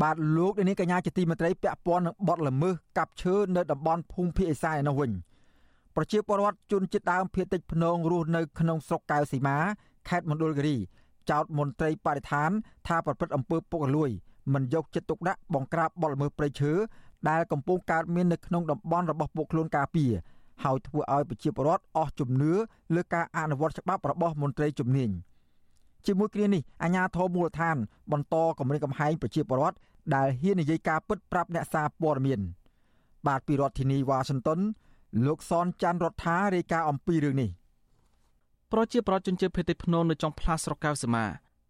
[0.00, 5.10] បាទលោកនាងកញ្ញាជាទីមេត្រីពាក់ព័ន្ធនឹងបទល្មើសកាប់ឈើនៅតំបន់ភូមិភាគឦសានឯនោះវិញ
[5.96, 9.56] ប្រជាពលរដ្ឋជនជាតិដើមភាគតិចភ្នងរស់នៅក្នុងស្រុកកៅសីមា
[10.08, 10.76] ខេត្តមណ្ឌលគិរី
[11.30, 12.50] ចោទមន្ត្រីបរិស្ថាន
[12.86, 14.10] ថាប្រព្រឹត្តអំពើពុករលួយ
[14.54, 16.72] មិនយកចិត្តទុកដាក់បង្ក្រាបបទល្មើសព្រៃឈើ
[17.28, 20.12] ដែលកំពុងកើតមាននៅក្នុងតំបន់របស់ពួកខ្លួនការពារ
[20.64, 22.52] ហើយធ្វើឲ្យប្រជាពលរដ្ឋអស់ជំនឿ
[22.94, 25.10] លើការអនុវត្តច្បាប់របស់មន្ត្រីជំនាញ
[26.06, 27.76] ជាមួយគ្នានេះអាជ្ញាធរមូលដ្ឋាន
[28.12, 29.76] បន្តគម្រាមកំហែងប្រជាពលរដ្ឋ
[30.14, 32.40] ដែលហ៊ាននិយាយការពិតប្រាប់អ្នកសារព័ត៌មាន
[33.26, 34.60] បាទពីរដ្ឋធានីវ៉ាស៊ីនតោន
[35.26, 37.50] លោកសនច័ន្ទរដ្ឋារាយការណ៍អំពីរឿងនេះ
[38.72, 41.24] ប្រជាប្រដ្ឋជនជាតិភេទភ្នំនៅចុងផ្លាស្រុកកៅសមា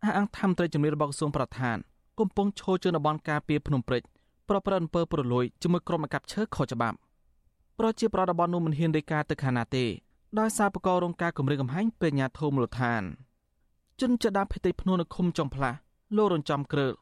[0.04, 1.76] អះអាងថាមត្រីជំនាញរបស់ក្រសួងប្រធាន
[2.20, 4.02] កំពុងឈរជើងតំបន់ការពារភ្នំព្រេច
[4.48, 6.96] ប្រព្រឹត្តអំពើពុករលួយជាមួយក្រុមអាកប្បឈើខុសច្បាប់
[7.78, 9.84] ប្រជាប្រដ្ឋតំបន់នោះមិនហ៊ានរាយការណ៍ទៅខាងណាទេ
[10.38, 13.02] ដោយសារបកររងការគម្រាមកំហែងពីអាជ្ញាធរមូលដ្ឋាន
[14.02, 15.76] ជនចដាភេទភ្នំនៅឃុំចុងផ្លាស់
[16.16, 16.92] លោករងចំក្រើល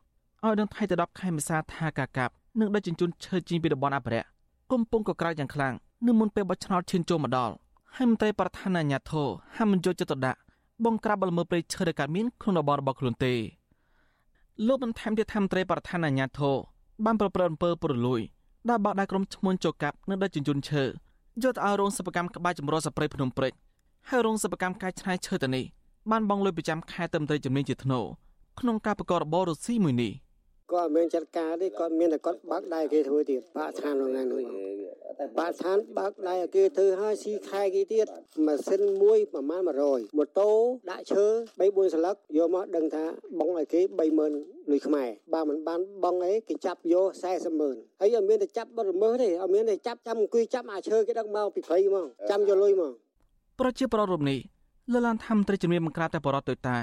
[0.44, 4.28] ឲ្យនឹងថ្ងៃទី10ខែមេសាថាការកាប់នឹងដឹកជញ្ជូនឈើជីងពីតំបន់អភិរក្ស
[4.70, 5.74] គុំពងក៏ក្រៅយ៉ាងខ្លាំង
[6.06, 7.54] នៅមុនពេលបោះឆ្នោតឈានចូលមកដល់
[7.96, 10.38] ហើយមន្ត្រីប្រធានអាជ្ញាធរហាមិនយកចិត្តទុកដាក់
[10.84, 13.34] បងក្រាបបលមើព្រៃឈើដែលកើតមានក្នុងតំបន់របស់ខ្លួនទេ
[14.66, 16.56] លោកបន្ថែមទៀតថាមន្ត្រីប្រធានអាជ្ញាធរ
[17.04, 18.20] បានប្រព្រឹត្តអំពើពុករលួយ
[18.68, 20.84] ដែលបោកដៃក្រុមឈ្មួញចូលកាប់និងដឹកជញ្ជូនឈើ
[21.42, 23.52] យកទៅឲ្យរោងសិប្បកម្មក្បាច់ចម្រុះសព្រៃភ្នំព្រេច
[24.08, 25.64] ហើយរោងសិប្បកម្មកែច្នៃឈើទៅនេះ
[26.10, 28.00] បានបងលុយប្រចាំខែទៅមន្ត្រីជំនាញជាធ្នូ
[28.60, 30.12] ក្នុងការប្រកបរបររស៊ីមួយនេះ
[30.72, 34.26] គាត់មិនចាត់ការទេគាត់មានតែគាត់បើកដៃគេធ្វើទៀតបាក់ឋានក្នុងហ្នឹង
[35.38, 38.06] បាក់ឋានបើកដៃគេធ្វើឲ្យស៊ីខែគេទៀត
[38.46, 40.50] ម៉ាស៊ីនមួយប្រហែល100ម៉ូតូ
[40.90, 41.24] ដាក់ឈើ
[41.58, 43.04] 3 4ស្លឹកយកមកដឹងថា
[43.38, 43.80] បងឲ្យគេ
[44.26, 52.92] 30000លុយខ្មែរបើមិនបានបងអីគេចាប់យក40ម៉ឺនហើយអត់មានតែចាប់បរិមើសទេអត់មានតែចាប់ចាំអង្គុយចាប់អាឈើគេដឹកមកពីព្រៃហ្មងចាំយកលុយមក
[53.60, 54.40] ប្រជាប្រដ្ឋរូបនេះ
[54.92, 56.76] លលានថាមន្ត្រីជំនាញបង្ក្រាបតែបរដ្ឋទៅតា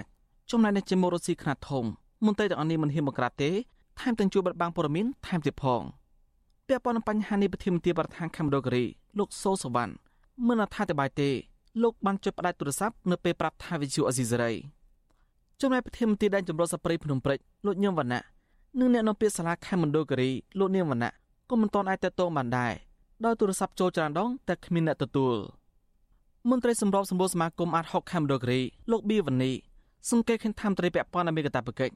[0.51, 1.86] ចំណែកអ្នកជាមករស៊ីខ្នាតធំ
[2.25, 3.49] មន្ត្រីទាំងអស់នេះមិនហ៊ានបង្ក្រាបទេ
[3.99, 5.81] ថែមទាំងជួយបិទបាំងព័ត៌មានថែមទៀតផង
[6.67, 8.83] ពាក់ព័ន្ធនឹងបញ្ហានេះប្រធានមន្ត្រីប្រធានខេមរដូករី
[9.17, 9.93] លោកសូសវណ្ណ
[10.47, 11.29] មិនអត្ថាធិប្បាយទេ
[11.83, 14.51] លោកបានចុចផ្ដាច់ទូរស័ព្ទនៅពេលប្រាប់ថាវិទ្យុអេស៊ីសេរី
[15.62, 18.23] ចំណែកប្រធានមន្ត្រីដែនចម្រុះសព្រៃភ្នំព្រេចលោកញឹមវណ្ណៈ
[18.79, 20.29] និងអ្នកនាំពាក្យសាលាខេមរដូករី
[20.60, 21.12] លោកនាងវណ្ណៈ
[21.49, 22.73] ក៏មិនទាន់អាចតតងបានដែរ
[23.25, 25.36] ដោយទូរស័ព្ទចូលច្រើនដងតែគ្មានអ្នកទទួល
[26.51, 28.60] មន្ត្រីសម្របសម្រួលសមាគមអាត60ខេមរដូករី
[28.91, 29.51] លោកប៊ីវ៉ានី
[30.12, 31.93] សង្កេតឃើញថាមន្ត្រីពាក់ព័ន្ធអមេរិកតាបកិច្ច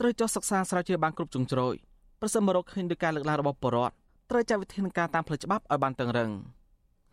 [0.00, 1.74] ត្រូវចុះសិក្សាស្រាវជ្រាវបានគ្រប់ជ្រុងជ្រោយ
[2.20, 3.94] ប្រសិនមករកឃើញដោយការលើកឡើងរបស់បរដ្ឋ
[4.30, 6.30] ត្រូវចាត់វិធានការតាមផ្លូវច្បាប់ឲ្យបានតឹងរឹង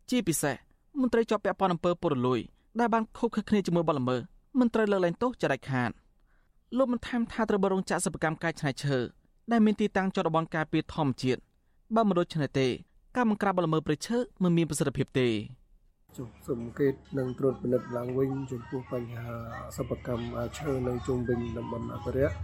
[0.09, 0.55] ជាពិសេស
[1.01, 2.39] មន្ត្រីជាប់ពាក់ព័ន្ធអំពើពុករលួយ
[2.79, 4.19] ដែលបានខុបខិតគ្នាជាមួយបលល្មើស
[4.59, 5.91] មិនត្រូវលើកលែងទោសចរិតខាត
[6.77, 8.97] លោកបានថែមថាត្រូវបរងចាក់សិប្បកម្មកែច្នៃឈើ
[9.51, 11.39] ដែលមានទីតាំងជាប់តំបន់ការពារធម្មជាតិ
[11.95, 12.67] បើមិនដូច្នេះទេ
[13.15, 15.27] ការបង្ក្រាបបលល្មើសព្រៃឈើមិនមានប្រសិទ្ធភាពទេ
[16.15, 19.35] ជុំសង្កេតនិងត្រួតពិនិត្យឡើងវិញចំពោះបញ្ហា
[19.77, 22.35] សិប្បកម្មឈើនៅជុំវិញតំបន់អភិរក្ស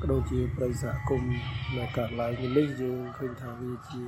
[0.00, 1.32] ក៏ដូចជាប្រិយសហគមន៍
[1.76, 4.00] នៅកើតឡើងនេះយើងឃើញថាវាជា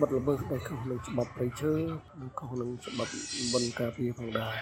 [0.00, 1.72] បទល្មើសដែលខុសនឹងច្បាប់ព្រៃឈើ
[2.20, 4.54] និងខុសនឹងច្បាប់តំបន់ការពារផងដែរ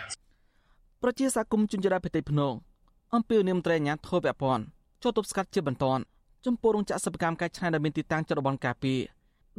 [1.03, 2.55] ប្រជាសហគមន៍ជនជាតិប្រទេសភ្នង
[3.15, 4.63] អំពីនាមត្រីអាញាធរពពាន់
[5.03, 5.87] ចូលទប់ស្កាត់ជាបន្ត
[6.47, 8.99] ចំពោះរោងចក្រសិប្បកម្មកែច្នៃដែលមានទីតាំងចរបនការពារ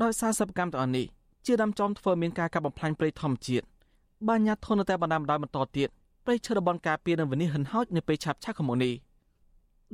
[0.04, 1.06] ដោយសារសិប្បកម្មទាំងអស់នេះ
[1.46, 3.71] ជាដើមចំធ្វើមានការកាប់បំផ្លាញព្រៃធម្មជាតិ
[4.28, 5.90] បានញាត់ធននៅតែបណ្ដាបណ្ដោយបន្តទៀត
[6.26, 8.94] ព្រៃឈើរបនការពារនឹងវិនិច្ឆ័យហិនហោចនៅពេលឆាប់ឆាប់ខាងមុខនេះ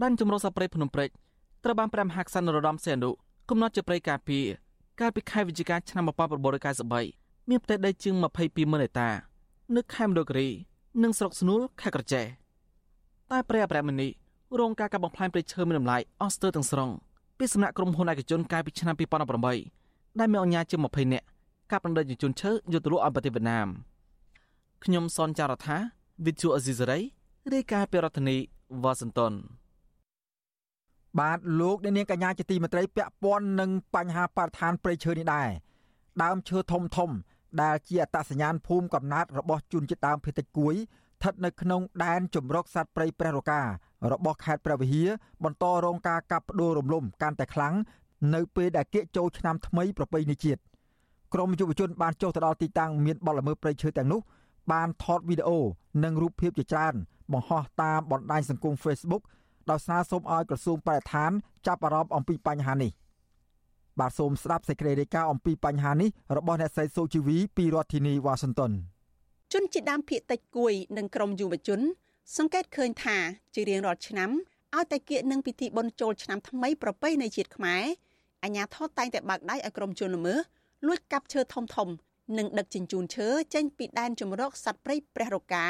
[0.01, 1.09] ដានចម្រុះសព្រៃភ្នំព្រេច
[1.63, 3.09] ត្រូវបានព្រះមហាក្សត្រនរោត្តមសីហនុ
[3.49, 4.45] កំណត់ជាព្រៃការពារ
[4.99, 6.03] កាលពីខែវិច្ឆិកាឆ្នាំ
[6.75, 9.09] 1993មានផ្ទៃដីជាង22ម៉ឺនហិកតា
[9.75, 10.47] នៅខេមរគិរី
[11.03, 12.25] និងស្រុកស្នួលខេត្តក្រចេះ
[13.31, 14.07] តែព្រះអប្រមនី
[14.59, 16.89] រងការកាប់បំផ្លាញព្រៃឈើមានតម្លៃអស់ស្ទើរទាំងស្រុង
[17.37, 18.95] ពីសំណាក់ក្រុមហ៊ុនឯកជនកាលពីឆ្នាំ
[19.57, 21.25] 2018ដែលមានអញ្ញាជា20នាក់
[21.71, 23.67] កាប់ដណ្ដើមជនឈើយកទៅលក់ឲ្យប្រទេសវៀតណាម
[24.85, 25.77] ខ្ញុំសនចាររថា
[26.25, 26.99] វិទ្យុអេស៊ីសរ៉ៃ
[27.53, 28.37] រាយការណ៍ពីរដ្ឋធានី
[28.83, 29.33] វ៉ាស៊ីនតោន
[31.19, 35.49] បាទលោកអ្នកនាងកញ្ញាជាទីមេត្រីពាក់ព័ន្ធនឹងបញ្ហាបរិស្ថានព្រៃឈើនេះដែរ
[36.23, 37.09] ដើមឈើធំធំ
[37.61, 43.61] ដែលជាអត្តសញ្ញាណភូមិកំណើតរបស់ជនជាតិដើមភាគតិចគួយស្ថិតនៅក្នុងដែនជំរកសត្វព្រៃព្រះរកា
[44.11, 45.09] របស់ខេត្តព្រះវិហារ
[45.43, 47.75] បន្តរងការកាប់ផ្ដួលរំលំកាន់តែខ្លាំង
[48.35, 50.61] នៅពេលដែលគៀកចូលឆ្នាំថ្មីប្រពៃណីជាតិ
[51.33, 54.21] ក្រមយុវជនបានចុះទៅដល់ទីតាំងមានបលល្មើសព្រៃឈើទាំងនោះ
[54.71, 55.59] បានថតវីដេអូ
[56.03, 56.95] និងរូបភាពជាច្រើន
[57.33, 59.23] បង្ហោះតាមបណ្ដាញសង្គម Facebook
[59.69, 61.31] ដោយសារសូមឲ្យក្រសួងបរិស្ថាន
[61.67, 62.91] ចាប់អារម្មណ៍អំពីបញ្ហានេះ
[63.99, 68.71] បាទសូមស្ដាប់សេចក្តីរាយការណ៍អំពីបញ្ហានេះរបស់អ្នកស្រីសូជីវីពីរដ្ឋធានីវ៉ាស៊ីនតោន
[69.53, 71.79] ជនជាដើមភាគតិចគួយនិងក្រមយុវជន
[72.37, 73.17] សង្កេតឃើញថា
[73.55, 74.29] ជារៀងរាល់ឆ្នាំ
[74.75, 77.83] ឲ្យតែគៀកនឹងពិធីបុណ្យចូលឆ្នាំថ្មីប្រពៃណីជាតិខ្មែរ
[78.43, 80.39] អាញាធរតែងតែបើកដៃឲ្យក្រុមជនល្មើស
[80.87, 81.89] លួចកាប់ឈើធំធំ
[82.37, 85.67] និងដឹកជញ្ជូនឈើចេញពីដែនជំរកសត្វព្រៃព្រះរកា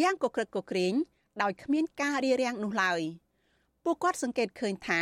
[0.00, 0.94] យ៉ាងកក្រឹកកក្រែង
[1.42, 3.00] ដោយគ្មានការរារាំងនោះឡើយ
[3.84, 5.00] ពួកគាត់សង្កេតឃើញថា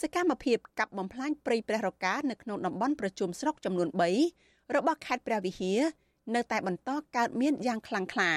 [0.00, 3.88] សកម្មភាពកាប់បំផ្លាញព្រៃព្រះរកានៅក្នុងតំបន់ប្រជុំស្រុកចំនួន
[4.30, 5.80] 3របស់ខេត្តព្រះវិហារ
[6.34, 8.30] នៅតែបន្តកើតមានយ៉ាងខ្លាំងក្លា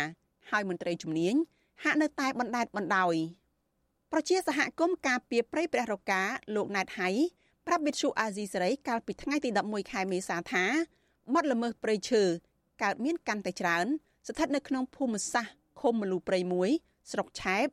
[0.51, 1.35] ហើយមន្ត្រីជំនាញ
[1.83, 3.15] ហាក់នៅតែបណ្តែតបណ្ដោយ
[4.11, 6.21] ប្រជាសហគមន៍ការពារព្រៃព្រះរកា
[6.55, 7.09] លោកណែតហៃ
[7.67, 10.65] ប្រាប់វិទ្យុអាស៊ីសេរីកាលពីថ្ងៃទី11ខែមេសាថា
[11.35, 12.23] បទល្មើសព្រៃឈើ
[12.83, 13.85] កើតមានកាន់តែច្រើន
[14.27, 16.69] ស្ថិតនៅក្នុងភូមិសាស្ត្រឃុំមលូព្រៃមួយ
[17.11, 17.67] ស្រុកឆែប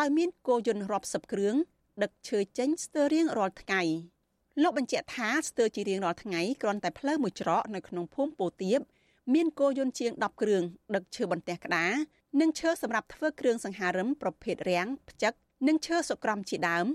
[0.00, 1.54] ដោយមានគោយន្តរាប់សិបគ្រឿង
[2.02, 3.82] ដឹកឈើចេញស្ទើររៀងរាល់ថ្ងៃ
[4.62, 8.80] លោកបញ្ជាក់ថាស្ទើរជារៀងរាល់ថ្ងៃគ្រាន់តែផ្លូវមួយច្រកនៅក្នុងភូមិពោធៀប
[9.34, 10.62] មានគោយន្តជាង10គ្រឿង
[10.94, 11.92] ដឹកឈើបន្ទះក្តារ
[12.40, 15.32] និងឈើសម្រាប់ធ្វើគ្រឿងសង្ហារឹមប្រភេទរាំងផ្ចឹក
[15.68, 16.86] និងឈើសុក្រំជាដើម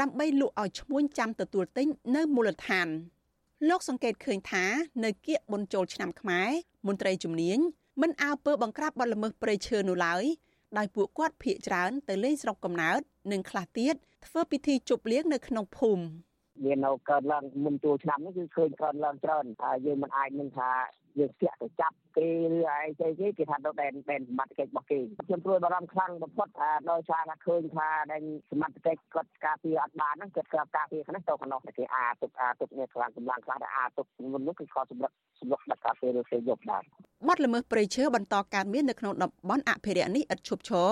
[0.00, 2.88] ដើម្បីលក់ឲ្យឈ្មួញចាំទទួលទិញនៅមូលដ្ឋាន
[3.68, 4.64] លោកសង្កេតឃើញថា
[5.04, 6.50] នៅគៀកបុណ្យចូលឆ្នាំខ្មែរ
[6.86, 7.58] មន្ត្រីជំនាញ
[8.02, 10.24] មិនអើពើបង្ក្រាបបទល្មើសព្រៃឈើនោះឡើយ
[10.78, 13.00] ដោយពួកគាត់ភ័យច្រើនទៅលេងស្រុកកំណើត
[13.32, 13.94] និងខ្លះទៀត
[14.26, 16.04] ធ្វើពិធីជប់លៀងនៅក្នុងភូមិ
[16.64, 20.70] វានៅកើតឡើងមុនចូលឆ្នាំនេះគឺឃើញកើតឡើងច្រើនហើយយើងមិនអាចនឹងថា
[21.18, 26.48] យើងស្ទាក់ទៅចាប់គេឬអីចេះគេគេថាដល់ដែនដែនសមត្ថកិច្ចរបស់គេខ្ញុំព្រួយបារម្ភខ្លាំងបំផុត
[26.90, 36.82] ដោយសារថាឃើញថាដែនសមត្ថកិច្ចគាត់ការពារអត់បានហ្នឹងគាត់ការការពារហ្នឹងទៅកណ្ដោះតែគេអាទុកអាទុកនេះខ្លាំងកម្លាំងខ្លះដែលអាទុកមុននោះគឺខកសម្រិតសម្រិតដល់ការពារឬគេយកដែរ
[37.28, 40.90] បទល្មើសព្រៃឈើបន្តកើតមាននៅក្នុងតំបន់អភិរក្សនេះឥតឈប់ឈរ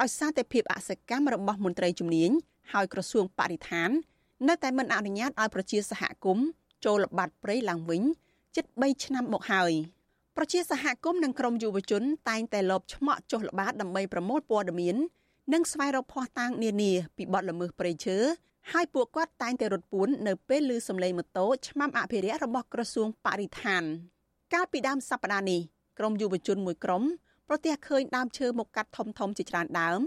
[0.00, 2.30] ដោយសារតែភាពអសកម្មរបស់មន្ត្រីជំនាញ
[2.72, 3.90] ហើយក្រសួងបរិស្ថាន
[4.48, 6.46] នៅតែមិនអនុញ្ញាតឲ្យប្រជាសហគមន៍
[6.84, 8.02] ចូលល្បាតព្រៃឡើងវិញ
[8.56, 9.72] ជិត3ឆ្នាំមកហើយ
[10.36, 14.96] ប្រជាសហគមន៍និងក្រមយុវជន តែងតែលបឆ្មក់ចុះល្បាតដើម្បីប្រមូលព័ត៌មាន
[15.52, 18.18] និងស្វែងរកភស្តុតាងនានាពីបទល្មើសព្រៃឈើ
[18.72, 23.82] ហើយពួកគាត់តែងតែរត់ពួននៅពេលឮសំឡេងម៉ូតូឆ្មាំអភិរក្សរបស់ក្រសួងបរិស្ថាន
[24.54, 25.60] កាលពីដើមសប្តាហ៍នេះ
[25.98, 27.02] ក្រមយុវជនមួយក្រុម
[27.48, 30.00] ប្រទះឃើញដើមឈើមកកាត់ធំធំជាច្រើនដើម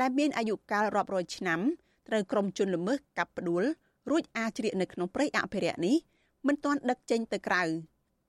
[0.00, 1.60] ដែលមានអាយុកាលរាប់រយឆ្នាំ
[2.08, 3.64] ត្រូវក្រុមជនល្មើសកាប់ផ្ដួល
[4.10, 5.96] រួចអាចជ្រៀកនៅក្នុងព្រៃអភិរក្សនេះ
[6.48, 7.62] មិនទាន់ដឹកចេញទៅក្រៅ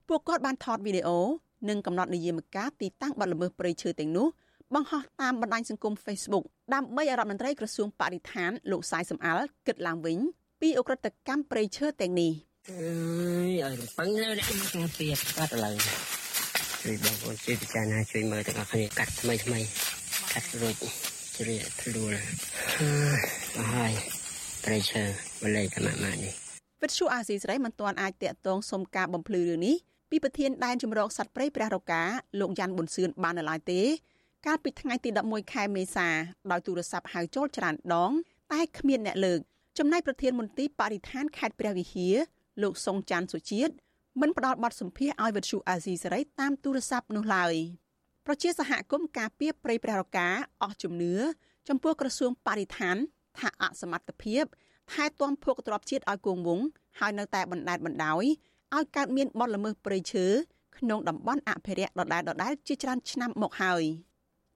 [0.07, 1.19] ពួកគាត់បានថតវីដេអូ
[1.69, 4.27] និងកំណត់និយមការទីតាំងបាត់ល្មើសព្រៃឈើទាំងនោះ
[4.75, 10.17] បង្ហោះតាមបណ្ដាញសង្គម Facebook ដើម្បីឲ្យរដ្ឋមន្ត្រីក្រសួងបរិស្ថានលោកសាយសំអាល់គិតឡើងវិញ
[10.61, 12.31] ពីអ ுக ្រិតកម្មព្រៃឈើទាំងនេះ
[12.69, 12.81] អើ
[13.47, 15.77] យឲ្យរំពឹងនៅអ្នកការពារកាត់ឡើង
[16.83, 19.59] ជួយបងប្អូនជួយពិចារណាជួយមើលទាំងអស់គ្នាកាត់ថ្មីថ្មី
[20.33, 20.75] កាត់រួច
[21.35, 22.13] ជ្រាបធ្លួល
[22.79, 23.93] អើយហើយ
[24.63, 25.03] ព្រៃឈើ
[25.41, 26.48] បលេខតាមម៉ាក់នេះ
[26.81, 29.75] វិទ្យុអាស៊ីសេរីមិនទាន់អាចតាក់ទងសុំការបំភ្លឺរឿងនេះ
[30.09, 32.03] ពីប្រធានដែនជំរកសត្វព្រៃព្រះរកា
[32.39, 33.81] លោកយ៉ាន់ប៊ុនសឿនបាននៅឡើយទេ
[34.45, 36.07] កាលពីថ្ងៃទី11ខែមេសា
[36.51, 38.11] ដោយទូរស័ព្ទហៅចូលច្រើនដង
[38.51, 39.39] តែគ្មានអ្នកលើក
[39.77, 42.15] ចំណែកប្រធានមន្ទីរបរិស្ថានខេត្តព្រះវិហារ
[42.63, 43.73] លោកសុងច័ន្ទសុជាតិ
[44.21, 47.53] មិនផ្ដល់បទសម្ភាសឲ្យវិទ្យុអាស៊ីសេរីតាមទូរស័ព្ទនោះឡើយ
[48.25, 50.27] ប្រជាសហគមន៍ការពារព្រៃព្រះរកា
[50.61, 51.15] អស់ជំនឿ
[51.67, 52.97] ចំពោះក្រសួងបរិស្ថាន
[53.39, 54.43] ថាអសមត្ថភាព
[54.91, 56.65] ថែទាំភោគទ្រព្យជាតិឲ្យគង់វង្ស
[56.99, 58.23] ហើយនៅតែបណ្ដេតបណ្ដោយ
[58.75, 60.25] ឲ្យកើតមានបទល្មើសព្រៃឈើ
[60.77, 63.83] ក្នុងតំបន់អភិរក្សដដែលដដែលជាច្រើនឆ្នាំមកហើយ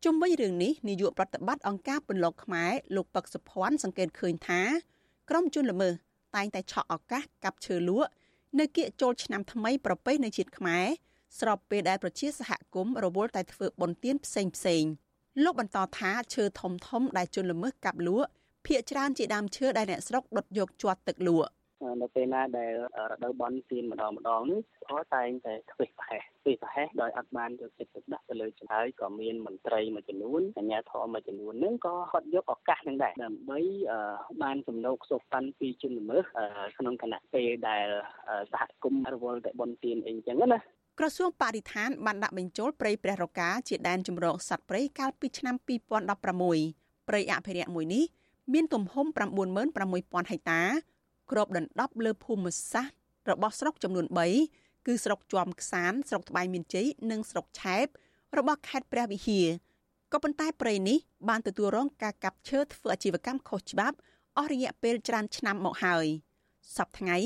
[0.04, 4.62] ជុំវិញរឿងនេះនាយកប្រតិបត្តិអង្គការពន្លកខ្មែរលោកពឹកសុភ័ណ្ឌសង្កេតឃើញថា
[5.30, 5.94] ក្រមជនល្មើស
[6.36, 8.10] តែងតែឆក់ឱកាសកាប់ឈើលក់
[8.60, 10.86] នៅគៀកចូលឆ្នាំថ្មីប្រពៃណីជាតិខ្មែរ
[11.40, 14.84] ស្របពេលដែលប្រជាសហគមន៍រវល់តែធ្វើបុណ្យទានផ្សេងផ្សេង
[15.44, 18.30] លោកបន្តថាឈើធំធំដែលជនល្មើសកាប់លក់
[18.66, 21.52] ភ ieck ច្រើនជាដើមឈើដែលអ្នកស្រុកដុតយកជាប់ទឹកលក់
[22.02, 22.72] នៅពេលណាដែល
[23.12, 33.60] រដូវបន់ទៀនម្ដងម្ដងនេះគាត់តែងតែខ្វេះប្រហែសខ្វេះប្រហែសដោយអត់បានយកចិត្តទុកដាក់ទៅលើចំហើយក៏មានមន្ត្រីមួយចំនួនអាជ្ញាធរមួយចំនួនហ្នឹងក៏គាត់យកឱកាសហ្នឹងដែរដើម្បី
[34.44, 36.24] បានសំណោកសុខតាន់ពីជនល្មើស
[36.78, 37.88] ក្នុងគណៈពេលដែល
[38.52, 40.60] សហគមន៍រវល់តែបន់ទៀនអីចឹងណា
[41.00, 45.56] ក្រសួងបរិស្ថានបានដាក់បញ្ចូលព្រៃព្រះរកាជាដែនជម្រកសត្វព្រៃកាលពីឆ្នាំ
[46.32, 48.04] 2016ព្រៃអភិរក្សមួយនេះ
[48.54, 50.62] មានទំហំ96000ហិកតា
[51.32, 52.96] គ្របដណ្ដប់លើភូមិសាស្ត្រ
[53.32, 54.06] របស់ស្រុកចំនួន
[54.46, 57.86] 3គឺស្រុកជាំខ្សានស្រុកត្បែងមានជ័យនិងស្រុកឆែប
[58.38, 59.48] របស់ខេត្តព្រះវិហារ
[60.14, 60.98] ក៏ប៉ុន្តែព្រៃនេះ
[61.30, 63.98] បានទទួលរងការកាប់ឈើធ្វើអាជីវកម្មខុសច្បាប់
[64.38, 66.06] អស់រយៈពេលច្រើនឆ្នាំមកហើយ
[66.78, 67.18] សប្តាហ៍ថ្ងៃ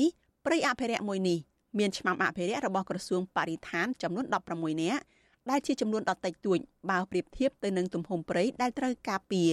[0.44, 1.38] ព្រៃអភិរក្សមួយនេះ
[1.78, 5.02] មានឆ្មាំអភិរក្សរបស់ក្រសួងបរិស្ថានចំនួន16នាក់
[5.50, 6.58] ដែលជាចំនួនដ៏តិចតួច
[6.90, 9.52] បើប្រៀបធៀបទៅនឹងទំហំព្រៃដែលត្រូវការពារ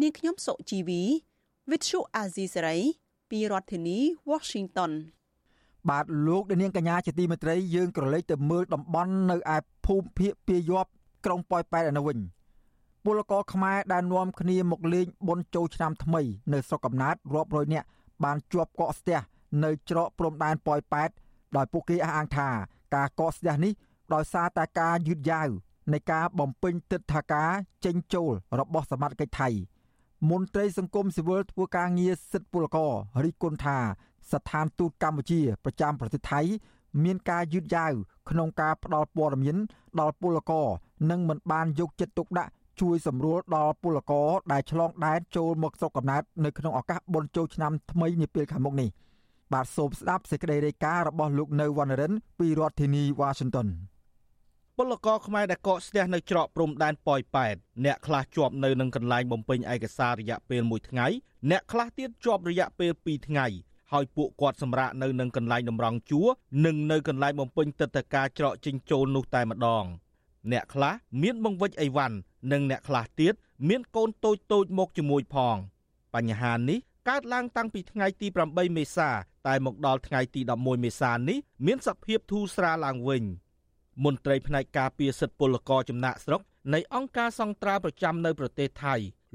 [0.00, 1.02] នាងខ្ញុំសុជីវី
[1.70, 2.78] Vithu Azisari
[3.30, 3.98] ពីរដ្ឋធានី
[4.30, 4.92] Washington
[5.88, 10.90] បាទលោកនាងកញ្ញាជាទីមេត្រីយើងក្រឡេកទៅមើលតំបន់នៅឯភូមិភាគពាយ័ព្យ
[11.24, 12.18] ក្រុងប៉ោយប៉ែតឯនោះវិញ
[13.04, 17.86] ពលករខ្មែរដែលនាំគ្នាមកលេងបុណ្យចូលឆ្នាំថ្មី នៅស្រុកកំណើតរាប់រយនាក់
[18.24, 19.18] បានជាប់កកស្ទះ
[19.64, 21.10] នៅច្រកព្រំដែនប៉ោយប៉ែត
[21.56, 22.48] ដោយពួកគេអះអាងថា
[22.94, 23.72] ការកកស្ទះនេះ
[24.14, 25.48] ដោយសារតែការយឺតយ៉ាវ
[25.92, 27.50] នៃការបំពេញទឹកថាការ
[27.84, 29.48] ចេញចូលរបស់សមាជិកថៃ
[30.30, 32.92] មន្ត្រីសង្គមស៊ីវិលធ្វើការងារសិទ្ធិពលករ
[33.24, 33.78] រិះគន់ថា
[34.32, 36.40] ស្ថានទូតកម្ពុជាប្រចាំប្រទេសថៃ
[37.04, 37.92] មានការយឺតយ៉ាវ
[38.30, 39.56] ក្នុងការផ្ដល់ព័ត៌មាន
[40.00, 40.66] ដល់ពលករ
[41.10, 48.88] និងមិនបានយកចិត្តទុកដាក់ជួយសម្រួលដល់ពលករដែលឆ្លងដែនចូលមកស្រុកកំណើតនៅក្នុងឱកាសបុណ្យចូលឆ្នាំថ្មីនាពេលខាងមុខនេះ
[49.52, 53.66] បាទសូមស្ដាប់សេចក្តីរាយការណ៍របស់លោកនៅវណ្ណរិនពីរដ្ឋធានីវ៉ាស៊ីនតោន
[54.78, 61.06] ពលករខ្មែរដែលកកស្ទះនៅច្រកព្រំដែនប៉ោយប៉ែតអ្នកខ្លះជាប់នៅនឹងកន្លែងបំពេញឯកសាររយៈពេល1ថ្ងៃ
[61.50, 63.46] អ្នកខ្លះទៀតជាប់រយៈពេល2ថ្ងៃ
[63.92, 66.28] ហើយពួកគាត់សម្រាកនៅនឹងកន្លែងតម្រង់ជួរ
[66.64, 69.84] និងនៅកន្លែងបំពេញទឹកតការច្រកចិញ្ចូលនោះតែម្ដង
[70.52, 72.16] អ្នកខ្លះមានបង្វិចអីវ៉ាន់
[72.52, 73.34] និងអ្នកខ្លះទៀត
[73.68, 75.56] មានកូនតូចតូចមកជាមួយផង
[76.14, 79.10] បញ្ហានេះកើតឡើងតាំងពីថ្ងៃទី8មេសា
[79.46, 83.24] តែមកដល់ថ្ងៃទី11មេសានេះមានសភាពធូរស្រាលឡើងវិញ។
[84.04, 86.40] មន្ត្រីផ្នែកការពារសិទ្ធិពលករចំណាក់ស្រុក
[86.74, 88.94] នៃអង្គការសង្ត្រាប្រចាំនៅប្រទេសថៃ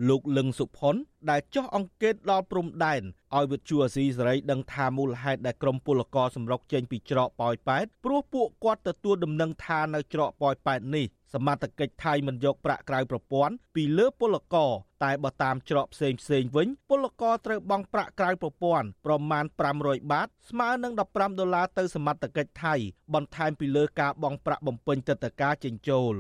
[0.10, 0.96] លោកលឹងសុផុន
[1.30, 3.02] ដែលចោះអង្កេតដល់ព្រំដែន
[3.36, 14.72] ឲ្យវិទ្យុអាស៊ីសេរីដឹងថាមូលហេតុដែលក្រុមពលករសម្រុកចេញពីច្រកប៉ោយប៉ែតព្រោះពួកគាត់ទទួលដំណឹងថានៅច្រកប៉ោយប៉ែតនេះ សមត្ថកិច្ចថៃមិនយកប្រាក់ក្រៅប្រព័ន្ធពីលើពលករ
[15.04, 19.46] តែបើតាមច្រកផ្សេងផ្សេងវិញពលករត្រូវបង់ប្រាក់ក្រៅប្រព័ន្ធប្រមាណ
[19.78, 22.76] 500បាតស្មើនឹង15ដុល្លារទៅសមត្ថកិច្ចថៃ
[23.14, 26.16] បន្ថែមពីលើការបង់ប្រាក់បំពេញទឹកតការចេញចូល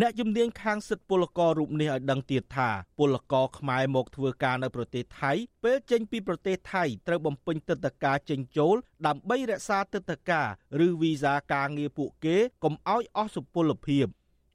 [0.00, 5.32] អ្នកជំនាញខាងសិទ្ធិពលកររូបនេះឲ្យដឹងទៀតថាពលករខ្មែរមកធ្វើការនៅប្រទេសថៃ
[5.64, 10.48] ពេលចេញពីប្រទេសថៃត្រូវបំពេញទឹកតការចេញចូល ដើម្បីរក្សាទឹកតការ
[10.86, 14.06] ឬវីសាការងារពួកគេកុំឲ្យអស់សុពលភាព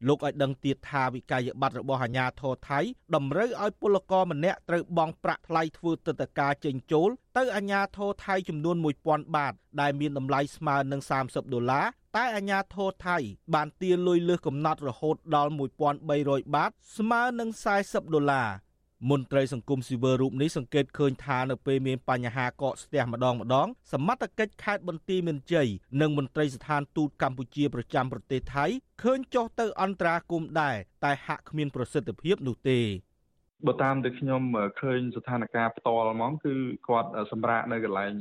[0.08, 2.80] លោកឲ្យដឹងទៀតថាវិក័យប័ត្ររបស់អាជ្ញាធរថៃ
[3.16, 11.86] តម្រូវឲ្យពលករម្នាក់ត្រូវបង់ប្រាក់ថ្លៃធ្វើទឹកតការចេញចូលទៅអាជ្ញាធរថៃចំនួន1000បាត ដែលមានតម្លៃស្មើនឹង30ដុល្លារ
[12.18, 13.18] តែអាញាធរថៃ
[13.54, 15.52] បានទារលុយលើសកំណត់រហូតដល់
[16.02, 17.50] 1300បាត ស្មើនឹង
[17.82, 18.50] 40ដុល្លារ
[19.10, 25.68] មន្ត្រីសង្គមស៊ីវិលរូបនេះសង្កេតឃើញថានៅពេលមានបញ្ហាកកស្ទះម្ដងម្ដងសមត្ថកិច្ចខេត្តបន្ទាយមានជ័យ
[26.02, 28.66] និងមន្ត្រីស្ថានទូតកម្ពុជាប្រចាំប្រទេសថៃ
[29.02, 32.80] ឃើញចុះទៅអន្តរាគមន៍ដែរតែហាក់គ្មានប្រសិទ្ធភាពនោះទេ
[33.68, 34.42] បើតាមដែលខ្ញុំ
[34.82, 36.54] ឃើញស្ថានភាពផ្ទាល់ហ្មងគឺ
[36.88, 38.12] គាត់សម្រាកនៅកន្លែង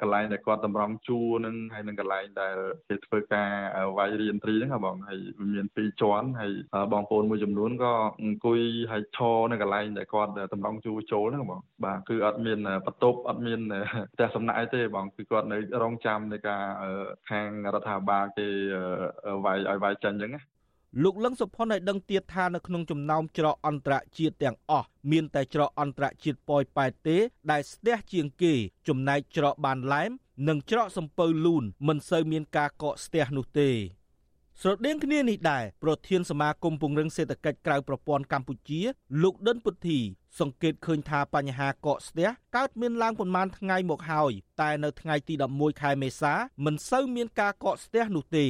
[0.00, 2.56] កន្លែងដែលគាត់តម្រង់ជួរនឹងហើយនឹងកន្លែងដែល
[2.88, 3.50] គេធ្វើការ
[3.98, 5.18] វាយរៀនត្រីហ្នឹងបងហើយ
[5.54, 6.52] មានពីរជាន់ហើយ
[6.92, 8.60] បងប្អូនមួយចំនួនក៏អង្គុយ
[8.92, 13.60] ហើយឈរនៅកន្លែងដែលគាត់តម្រង់ជួរចូលហ្នឹងបងបាទគឺអត់មានបន្ទប់អត់មាន
[14.12, 16.64] ផ្ទះសំណាក់អីទេបងគឺគាត់នៅរងចាំនៃការ
[17.30, 18.48] ខាងរដ្ឋាភិបាលគេ
[19.44, 20.51] វាយឲ្យវាយចេញអញ្ចឹងណា
[21.00, 27.16] លោកលឹងសុផុនឲ្យដឹងទៀតថានៅក្នុងចំណោមច្រកអន្តរជាតិទាំងអស់មានតែច្រកអន្តរជាតិប៉ោយប៉ែតទេ
[27.50, 28.54] ដែលស្ទះជាងគេ
[28.88, 30.10] ចំណែកច្រកបានឡែម
[30.48, 33.70] និងច្រកសំពៅលូនមិនសូវមានការកកស្ទះនោះទេ
[34.60, 38.80] ស្រដៀងគ្នានេះដែរប្រធានសមាគមពង្រឹងសេដ្ឋកិច្ចក្រៅប្រព័ន្ធកម្ពុជា
[39.22, 39.98] លោកដិនពុទ្ធី
[40.40, 48.46] សង្កេតឃើញថាបញ្ហាកកស្ទះកើតមានឡើងប្រមាណថ្ងៃមកហើយតែនៅថ្ងៃទី11ខែមេសាមិនសូវមានការកកស្ទះនោះទេ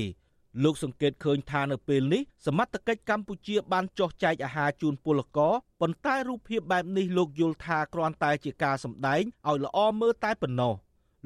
[0.62, 10.74] លោកសង្កេតឃើញថានៅពេលនេះសមត្ថកិច្ចកម្ពុជាបានចោះចែកអាហារជូនពលករប៉ុន្តែរូបភាពបែបនេះលោកយល់ថាគ្រាន់តែជាការសម្ដែងឲ្យល្អមើលតែប៉ុណ្ណោះ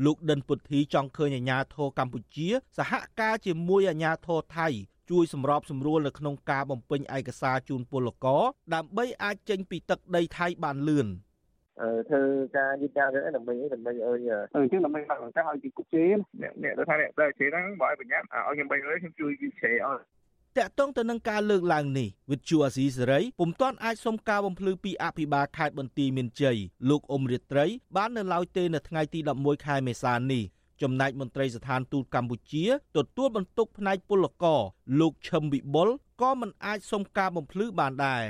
[0.04, 4.68] លោកដិនពុទ្ធីចង់ឃើញអាញាធរកម្ពុជា សហការជាមួយអាញាធរថៃ
[5.10, 8.42] ជួយសម្របសម្រួលនៅក្នុងការបំពេញឯកសារជូនពលករ
[8.74, 11.06] ដើម្បីអាចចេញពីទឹកដីថៃបានលឿន។
[12.08, 12.22] ធ្វើ
[12.56, 16.04] ការយឺតយ៉ាវទៅដើម្បីដើម្បីឲ្យអញ្ចឹងដើម្បីបើកឱកាសឲ្យពីគុកជេ
[16.42, 19.98] អ្នកអ្នកទៅថាអ្នកទៅជេហ្នឹងបើឲ្យបញ្ញាឲ្យខ្ញុំបីឲ្យខ្ញុំជួយគេជេឲ្យ
[20.58, 26.58] តកតងទៅនឹងការលើកឡើងនេះវិទ្យុអាស៊ីសេរីពុំទាន់អាចសុំការបំភ្លឺពីអភិបាលខេត្តបន្ទាយមានជ័យ
[26.88, 30.44] លោកអ៊ុំរិត្រីបាននៅឡើយទេនៅថ្ងៃទី11ខែមេសានេះ
[30.82, 32.64] ចំណែកមន្ត្រីស្ថានទូតកម្ពុជា
[32.96, 34.60] ទទួលបន្ទុកផ្នែកពលករ
[35.00, 35.88] លោកឈឹមវិបុល
[36.22, 38.22] ក៏មិនអាចសុំការបំភ្លឺបានដែរ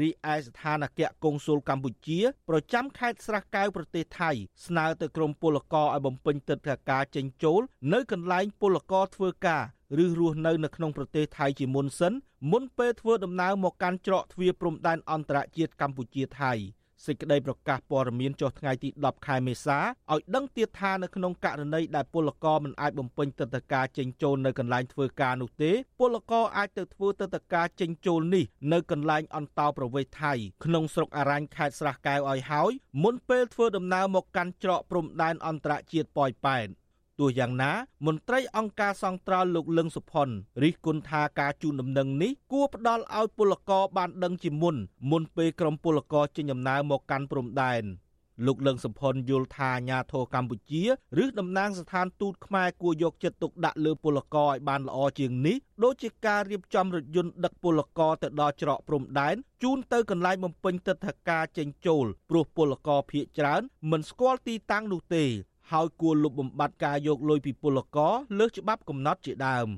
[0.00, 4.30] រីឯស្ថានអគ្គកុងស៊ុលកម្ពុជាប្រចាំខេត្តស្រះកែវប្រទេសថៃ
[4.66, 7.60] ស្នើទៅក្រមពលករឲ្យបំពេញទឹកធការចេញចូល
[7.92, 9.62] នៅកន្លែងពលករធ្វើការ
[10.04, 12.12] ឬរស់នៅនៅក្នុងប្រទេសថៃជាមុនសិន
[12.50, 16.52] មុនពេលធ្វើដំណើរមកកាន់ច្រកទ្វារព្រំដែនអន្តរជាតិកម្ពុជាថៃ។
[17.06, 19.78] សេចក្តីប្រកាសព័ត៌មានចុះថ្ងៃទី10ខែមេសា
[20.12, 30.32] ឲ្យដឹងទៀតថានៅក្នុងករណីដែលពលករមិនអាចបំពេញទឹកតការចេញចូលនៅកន្លែងធ្វើការនោះទេពលករអាចទៅធ្វើទឹកតការចេញចូលនេះនៅកន្លែងអន្តោប្រវេសន៍ថៃ
[30.64, 36.68] ក្នុងស្រុកអរ៉ាញ់ខេត្តស្រះកែវឲ្យហើយមុនពេលធ្វើដំណើរមកកាន់ច្រកព្រំដែនអន្តរជាតិប៉ោយប៉ែត
[37.18, 37.72] ទោះយ៉ាងណា
[38.06, 40.28] មន្ត្រីអង្គការសង្ត្រាល់លោកលឹងសុផុន
[40.62, 44.76] រិះគន់ថាការជូនដំណឹងនេះគួរផ្ដល់ឲ្យពលករបានដឹងជាមុន
[45.10, 47.84] មុនពេលក្រុមពលករចេញដំណើរមកកាន់ព្រំដែន
[48.46, 50.82] លោកលឹងសុផុនយល់ថាអាញាធរកម្ពុជា
[51.22, 65.24] ឬតំណាងស្ថានទូតខ្មែរគួរយកចិត្តទុកដាក់លើពលករឲ្យបានល្អជាងនេះដូចជាការរៀបចំរថយន្តដឹកពលករទៅដល់ច្រកព្រំដែនជូនទៅកន្លែងបំពេញទិដ្ឋាការចេញចូលព្រោះពលករភៀកច្រើនមិនស្គាល់ទីតាំងនោះទេ
[65.72, 69.70] ហើយគួរលុបបំបាត់ការយកលុយពីពលករលើសច្បាប់កំណត់ជាដើម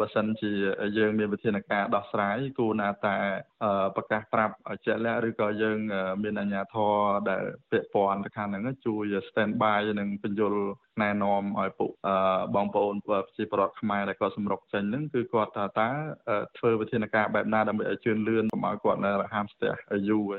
[0.00, 0.50] បើសិនជា
[0.98, 3.16] យើងមានវិធានការដោះស្រាយគួរណាតែ
[3.96, 4.54] ប្រកាសប្រាប់
[4.86, 5.78] ជាក់លាក់ឬក៏យើង
[6.22, 6.94] មានអាជ្ញាធរ
[7.30, 10.54] ដែលពាក់ព័ន្ធទៅខាងហ្នឹងជួយ stand by និងបញ្យល
[11.02, 11.90] ណែនាំឲ្យពួក
[12.54, 15.90] បងប្អូនប្រជាពលរដ្ឋខ្មែរដែលគាត់សម្រុកចេញហ្នឹងគឺគាត់ថាតើ
[16.58, 19.72] ធ្វើវិធានការបែបណាដើម្បីឲ្យជឿនលឿនកុំឲ្យគាត់នៅហាមស្ទះ
[20.10, 20.32] យូរ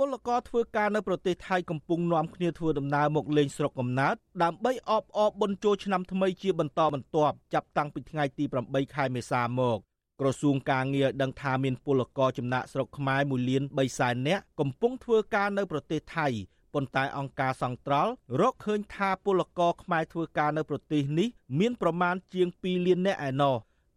[0.00, 9.78] ពលករធ្វើការនៅប្រទេសថៃកំពុងនាំគ្នាធ្វើដំណើរមកលេងស្រុកកំណើតដើម្បីអបអរបុណ្យចូលឆ្នាំថ្មីជាបន្តបន្ទាប់ចាប់តាំងពីថ្ងៃទី8ខែមេសាមក
[10.20, 16.28] ក្រសួងការងារដឹងថាមានពលករចំណាក់ស្រុកខ្មែរ1លាន3សែននាក់កំពុងធ្វើការនៅប្រទេសថៃ
[16.74, 23.56] ប៉ុន្តែអង្គការសង្ត្រល់រកឃើញថាពលករខ្មែរធ្វើការនៅប្រទេសនេះមានប្រមាណជាង2លាននាក់ឯណោះ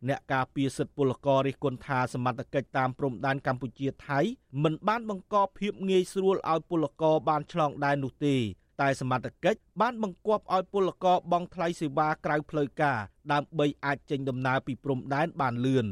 [0.10, 4.20] អ្នកការពារសិទ្ធិពលកររិះគន់ថាសមត្ថកិច្ចតាមព្រំដែនកម្ពុជាថៃ
[4.64, 8.36] មិនបានបង្កភាពងាយស្រួលឲ្យពលករបានឆ្លងដែននោះទេ
[8.82, 13.00] តែសមត្ថកិច្ចបានបង្គាប់ឲ្យពលករបង់ថ្លៃសេវាក្រៅផ្លូវការ
[13.32, 15.88] ដើម្បីអាចចេញដំណើរពីព្រំដែនបានលឿន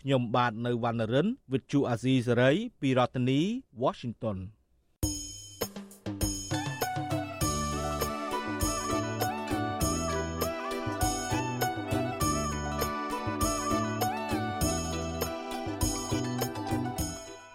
[0.00, 3.40] ខ្ញុំបាទនៅវណ្ណរិន With Chu Azizi Saray ពីរដ្ឋធានី
[3.82, 4.38] Washington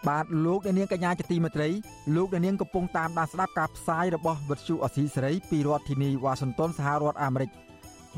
[0.09, 1.69] បាទលោកអ្នកនាងកញ្ញាជាទីមេត្រី
[2.15, 7.49] លោកអ្នកនាងកំពុងតាមដានស្ដាប់ការផ្សាយរបស់វិទ្យុអស៊ីសេរីពីរដ្ឋធានីវ៉ាស៊ីនតោនសហរដ្ឋអាមេរិក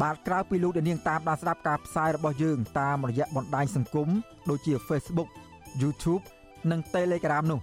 [0.02, 4.10] បាទក្រៅពីលោកអ្នកនាងតាមដានស្ដាប់ការផ្សាយរបស់យើងតាមរយៈបណ្ដាញសង្គម
[4.50, 5.30] ដូចជា Facebook
[5.82, 6.24] YouTube
[6.72, 7.60] និង Telegram នោះ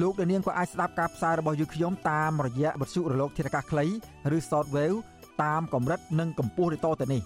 [0.00, 3.86] លោកអ្នកនាងក៏អាចស្ដាប់ការផ្សាយរបស់យើងខ្ញុំតាមរយៈវិទ្យុរលកធាតុអាកាសខ្លី
[4.36, 4.98] ឬ Shortwave
[5.42, 7.22] តាមកម្រិតនិងកម្ពស់ដូចតទៅនេះ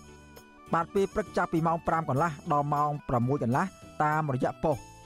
[0.75, 3.67] បាទពេលព្រឹកចាប់ពីម៉ោង5កន្លះដល់ម៉ោង6កន្លះ
[4.03, 4.92] តាមរយៈប៉ុស្តិ៍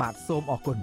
[0.00, 0.78] បាទសូមអរគុណ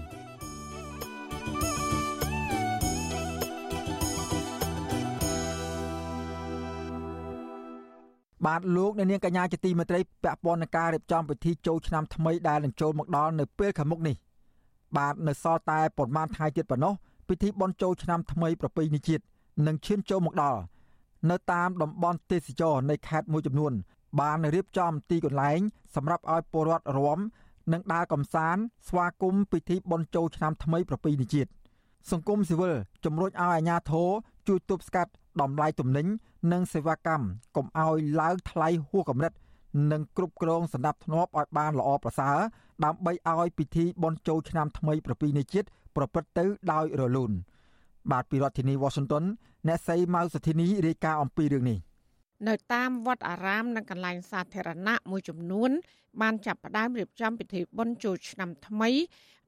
[8.46, 14.16] បាទលោកអ្នកនាងកញ្ញាជាទីមេត្រីពាក់ព័ន្ធនឹងការរៀបចំពិធីចូលឆ្នាំថ្មីដែលនឹងចូលមកដល់នៅពេលខាងមុខនេះ
[14.98, 16.94] បាទនៅសល់តែប្រហែលថ្ងៃទៀតប៉ុណ្ណោះ
[17.28, 19.24] ពិធីបុណ្យចូលឆ្នាំថ្មីប្រពៃណីជាតិ
[19.68, 20.60] នឹងឈានចូលមកដល់
[21.30, 23.74] នៅតាមតំបន់ទេសចរនៃខេត្តមួយចំនួន
[24.20, 25.60] បានរៀបចំទីកន្លែង
[25.96, 27.20] សម្រាប់ឲ្យពលរដ្ឋរំ
[27.72, 31.50] និងដើរកំសាន្តស្វាគមន៍ពិធីបុណ្យចូលឆ្នាំថ្មីប្រពៃណីជាតិ
[32.12, 34.10] សង្គមស៊ីវិលជំរុញឲ្យអាជ្ញាធរ
[34.48, 35.12] ជួយទប់ស្កាត់
[35.42, 36.08] ដំឡាយទំនិញ
[36.52, 39.34] និងសេវាកម្មកុំឲ្យឡើងថ្លៃហួសកម្រិត
[39.92, 42.38] និងគ្រប់គ្រងសម្ដាប់ធ្នាប់ឲ្យបានល្អប្រសើរ
[42.86, 47.32] ដើម្បីឲ្យពិធីបុណ្យចូលឆ្នាំថ្មីប្រពៃណីជាតិប្រព្រឹត្តទៅដោយរលូន
[48.12, 49.24] បាទពីរដ្ឋធានី Washington
[49.68, 51.80] អ្នកស្រីម៉ៅសុធីនីរាយការណ៍អំពីរឿងនេះ
[52.48, 55.72] នៅតាមវត្តអារាមនិងកន្លែងសាធារណៈមួយចំនួន
[56.22, 58.90] បានចាប់ផ្ដើមរៀបចំពិធីបុណ្យចូលឆ្នាំថ្មី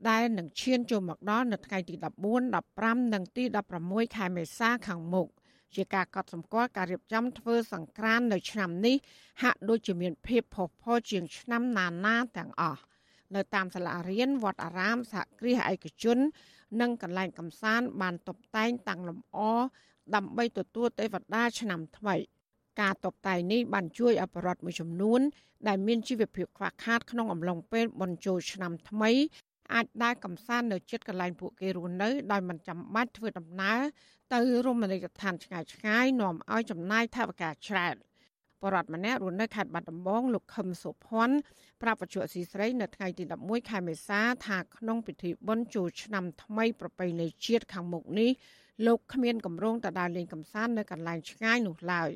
[0.09, 2.05] ដែលនឹងឈានចូលមកដល់នៅថ្ងៃទី14
[2.53, 3.43] 15និងទី
[3.79, 5.27] 16ខែមេសាខាងមុខ
[5.75, 8.95] ជាការកត់សម្គាល់ការរៀបចំធ្វើសង្ក្រាន្តនៅឆ្នាំនេះ
[9.43, 12.81] ហាក់ដូចជាមានភាពផុសផុលជាងឆ្នាំណាណាទាំងអស់
[13.35, 16.17] នៅតាមសាលារៀនវត្តអារាមសហគ្រាសឯកជន
[16.81, 19.37] និងកន្លែងកំសាន្តបានតុបតែងតាំងលម្អ
[20.15, 22.15] ដើម្បីទទួលទេវតាឆ្នាំថ្មី
[22.81, 25.21] ការតុបតែងនេះបានជួយអបរដ្ឋមួយចំនួន
[25.67, 29.11] ដែលមានជីវភាពខ្វះខាតក្នុងអំឡុងពេលបុណ្យចូលឆ្នាំថ្មី
[29.73, 33.79] អាចដើរកំសាន្តនៅជិតកន្លែងពួកគេរស់នៅដោយមិនចាំបាច់ធ្វើដំណើរ
[34.33, 37.95] ទៅរមណីយដ្ឋានឆ្ងាយឆ្ងាយនាំឲ្យចំណាយថវិកាច្រើន
[38.61, 41.35] បរដ្ឋម្នាក់រស់នៅខេត្តបាត់ដំបងលោកខឹមសុភ័ណ្ឌ
[41.81, 48.31] ប្រាប់បច្ចុប្បន្នស៊ីស្រីនៅថ្ងៃទី11ខែមេសាថាក្នុងពិធីបុណ្យចូលឆ្នាំថ្មីប្រពៃណីជាតិខាងមុខនេះ
[48.85, 52.11] លោកគ្មានកម្រងទៅដើរលេងកម្សាន្តនៅកន្លែងឆ្ងាយនោះឡើយ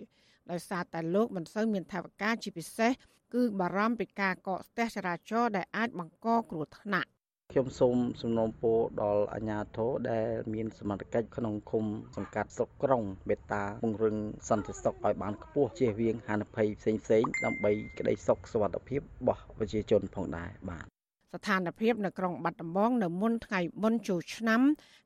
[0.52, 2.92] ដោយសារតែលោកមិនសូវមានថវិកាជាពិសេស
[3.34, 7.10] គឺបារម្ភពីការកកស្ទះចរាចរណ៍ដែលអាចបង្កគ្រោះថ្នាក់
[7.52, 11.86] ខ្ញុំសូមសំណូមពរដល់អាជ្ញាធរដែលមានសមត្ថកិច្ចក្នុងឃុំ
[12.16, 14.16] សង្កាត់ស្រុកក្រុងមេត្តាពង្រឹង
[14.50, 20.86] សន្តិសុខឲ្យបានខ្ពស់ជៀសវាងហានិភ័យផ្សេងផ្សេងដើម្បីក្តីសុខសុវត្ថិភាពរបស់ប្រជាជនផងដែរបាទ
[21.34, 24.62] ស្ថានភាពនៅក្រុងបាត់ដំបងនៅមុនថ្ងៃបុណ្យចូលឆ្នាំ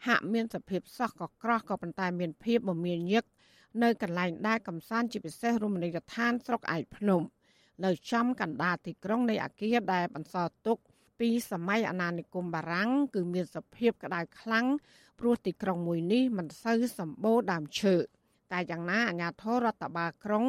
[0.08, 3.24] ហាក់មានសភាពសោះក៏ក្រោះក៏ប៉ុន្តែមានភាពមមាញឹក
[3.84, 7.22] នៅកន្លែងដែលកំសាន្តជាពិសេសរមណីយដ្ឋានស្រុកឯកភ្នំ
[7.86, 10.78] នៅចំកណ្ដាលទីក្រុងនៃអាគារដែលបន្សល់ទុក
[11.19, 14.65] ពីសម័យអាណានិគមបារាំងគឺមានសភាពក្តៅខ្លាំង
[15.19, 17.95] ព្រោះទីក្រុងមួយនេះមិនសូវសម្បូរដើមឈើ
[18.51, 20.45] តែយ៉ាងណាអាជ្ញាធររដ្ឋបាលក្រុង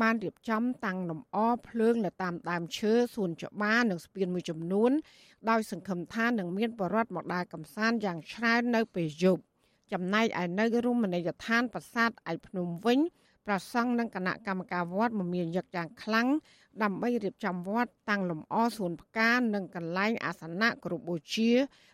[0.00, 1.38] បានរៀបចំតាំងលម្អ
[1.68, 4.90] ភ្លើងនៅតាមដើមឈើសួនច្បារនិងស្ពានមួយចំនួន
[5.50, 9.42] ដោយសង្ឃឹមថានឹងមានបរិវត្តមកដើរកំសាន្តយ៉ាងច្រើននៅពេលយប់
[9.92, 12.98] ចំណែកឯនៅរមណីយដ្ឋានប្រាសាទឯភ្នំវិញ
[13.46, 16.28] ប្រសង់និងគណៈកម្មការវត្តមមាញឹកយ៉ាងខ្លាំង
[16.82, 21.50] ដើម្បីរៀបចំវត្តតាំងលម្អសួនផ្កានិងកន្លែងអាសនៈគោរពបូជា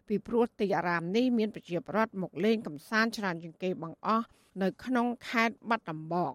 [0.09, 4.27] ពីព្រោះទីអារាមនេះមានប្រជាប្រដ្ឋមកលេងកម្សាន្តច្រើនជាងគេបង្អស់
[4.63, 6.33] នៅក្នុងខេត្តបាត់ដំបង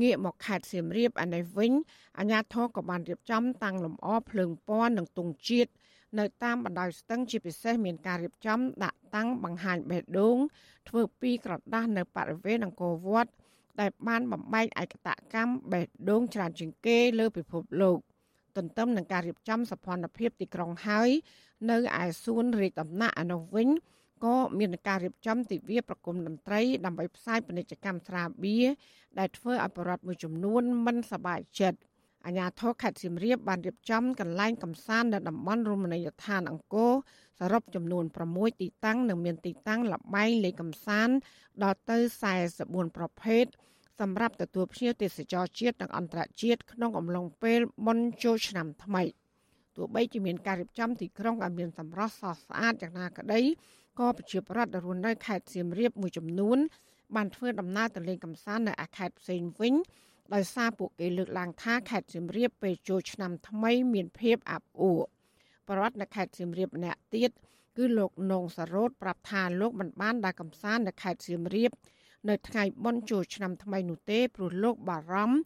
[0.00, 1.72] ងាកមកខេត្តសៀមរាបឯនេះវិញ
[2.18, 5.70] អាជ្ញាធរក៏បានរៀបចំតាំងលម្អភ្លើងពណ៌និងទង់ជាតិ
[6.18, 10.36] នៅតាមបណ្ដោយស្ទឹងជាពិសេសមានការរៀបចំដាក់តាំងបង្ហាញបេះដូង
[10.88, 13.30] ធ្វើពីក្រដាស់នៅបរិវេណអង្គរវត្ត
[13.80, 17.98] ដែលបានបំបែកឯកតកម្មបេះដូងច្រើនជាងគេលើពិភពលោក
[18.56, 21.10] ទន្ទឹមនឹងការរៀបចំសភនភាពទីក្រុងហើយ
[21.70, 23.68] នៅឯសួនរាជដំណាក់អនុវិញ
[24.24, 28.66] ក៏មានការរៀបចំទិវាប្រគំតន្ត្រីដើម្បីផ្សាយពាណិជ្ជកម្មស្រាបៀរ
[29.18, 31.78] ដែលធ្វើឲ្យប្រជាពលរដ្ឋមួយចំនួនមិនសប្បាយចិត្ត
[32.26, 36.92] អាជ្ញាធរខេត្តសៀមរាបបានរៀបចំកន្លែងកំសាន្តនៅតំបន់រមណីយដ្ឋានអង្គរ
[37.38, 41.14] សរុបចំនួន6ទីតាំងនិងមានទីតាំងលបែងលេងកំសាន្ត
[41.62, 41.98] ដល់ទៅ
[42.46, 43.44] 44ប្រភេទ
[44.00, 49.02] សម្រាប់ទទួលភ្ញៀវទេសចរជាតិនិងអន្តរជាតិក្នុងអំឡុងពេលបុណ្យចូលឆ្នាំថ្មី
[49.76, 53.40] ទោះបីជាមានការរៀបចំទីក្រុងឲ្យមានសម្រស់ស្រស់ស្អាតយ៉ាងណាក្តី
[53.98, 56.58] ក៏ប្រជាពលរដ្ឋរស់នៅខេត្តសៀមរាបមួយចំនួន
[57.16, 59.74] បានធ្វើដំណើរទៅលេងកម្សាន្តនៅខេត្តផ្សេងវិញ
[60.34, 65.02] ដោយសារពួកគេលើកឡើងថាខេត្តសៀមរាបពេលចូលឆ្នាំថ្មីមានភាពអាប់អួរ
[65.68, 67.30] បរដ្ឋនៅខេត្តសៀមរាបម្នាក់ទៀត
[67.76, 71.70] គឺលោកនងសរោតប្រាប់ថាលោកមិនបានដើរកំសាន្តនៅខេត្តសៀមរាប
[72.28, 75.38] នៅថ្ងៃបុណ្យចូលឆ្នាំថ្មីនោះទេព្រោះលោកបារម្ភ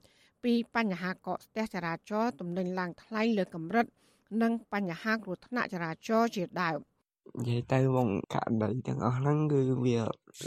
[0.45, 3.87] ពីបញ្ហាកកស្ទះចរាចរណ៍ទំនិញឡើងថ្លៃលើកម្រិត
[4.43, 6.79] និងបញ្ហាគ្រោះថ្នាក់ចរាចរណ៍ជាដើម
[7.40, 9.98] និយាយទៅវងករណីទាំងអស់ហ្នឹងគឺវា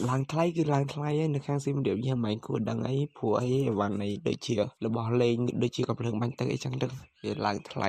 [0.08, 6.86] ឡើងថ្លៃគឺឡើងថ្លៃហើយនៅខាងស៊ីមរៀបយើងមិនគួរដឹងអីព្រោះអីអីវ៉ាន់នេះដូចជារបស់លេងដូចជាកំភ្លើងបាញ់ទឹកអីចឹងទៅ
[7.22, 7.88] វាឡើងថ្លៃ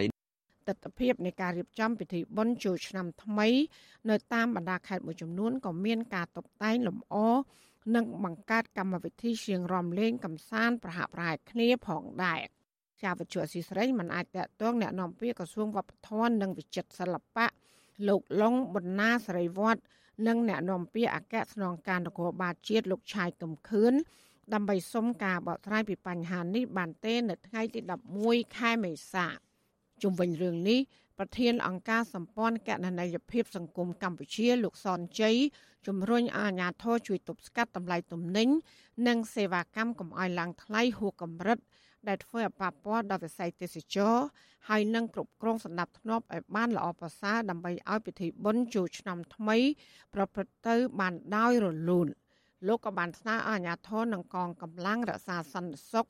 [0.67, 3.47] ទិដ្ឋភាពនៃការរៀបចំពិធីបុណ្យចូលឆ្នាំថ្មី
[4.09, 7.15] នៅតាមបណ្ដាខេត្តមួយចំនួនក៏មានការតុបតែងលម្អ
[7.95, 12.41] និងបង្កើតកម្មវិធីរៀងរំលេងកំសាន្តប្រហាក់ប្រហែលគ្នាផងដែរ
[13.01, 17.47] ជាវិជ្ជាស៊ីស្រីមិនអាចតតងแนะនាំពាក្យក្រសួងវប្បធម៌និងវិចិត្រសិល្បៈ
[18.08, 19.76] លោកលងបណ្ណាសរីវ័ត
[20.26, 23.92] និងអ្នកនាំពាក្យអគ្គស្នងការនគរបាលជាតិលោកឆាយកំខឿន
[24.54, 27.80] ដើម្បីសុំការបកស្រាយពីបញ្ហានេះបានទេនៅថ្ងៃទី
[28.18, 29.26] 11ខែមេសា
[30.02, 30.80] ជុំវិញរឿងនេះ
[31.18, 35.36] ប្រធានអង្គការសម្ព័ន្ធកណន័យភាពសង្គមកម្ពុជាលោកសនជ័យ
[35.86, 38.48] ជំរុញឲ្យអាជ្ញាធរជួយទប់ស្កាត់តម្លៃទំនិញ
[39.08, 41.58] និងសេវាកម្មកុំឲ្យឡើងថ្លៃហួសកម្រិត
[42.08, 44.16] ដែលធ្វើឲ្យប៉ះពាល់ដល់វិស័យទេសចរ
[44.68, 49.56] ហើយនឹងគ្រប់គ្រងសណ្ដាប់ធ្នាប់ឲ្យបានល្អប្រសើរដើម្បីឲ្យពិធីបុណ្យចូលឆ្នាំថ្មី
[50.14, 52.08] ប្រព្រឹត្តទៅបានដោយរលូន
[52.66, 56.06] លោកក៏បានស្នើឲ្យអាជ្ញាធរនិងកងកម្លាំងរក្សាសន្តិសុខ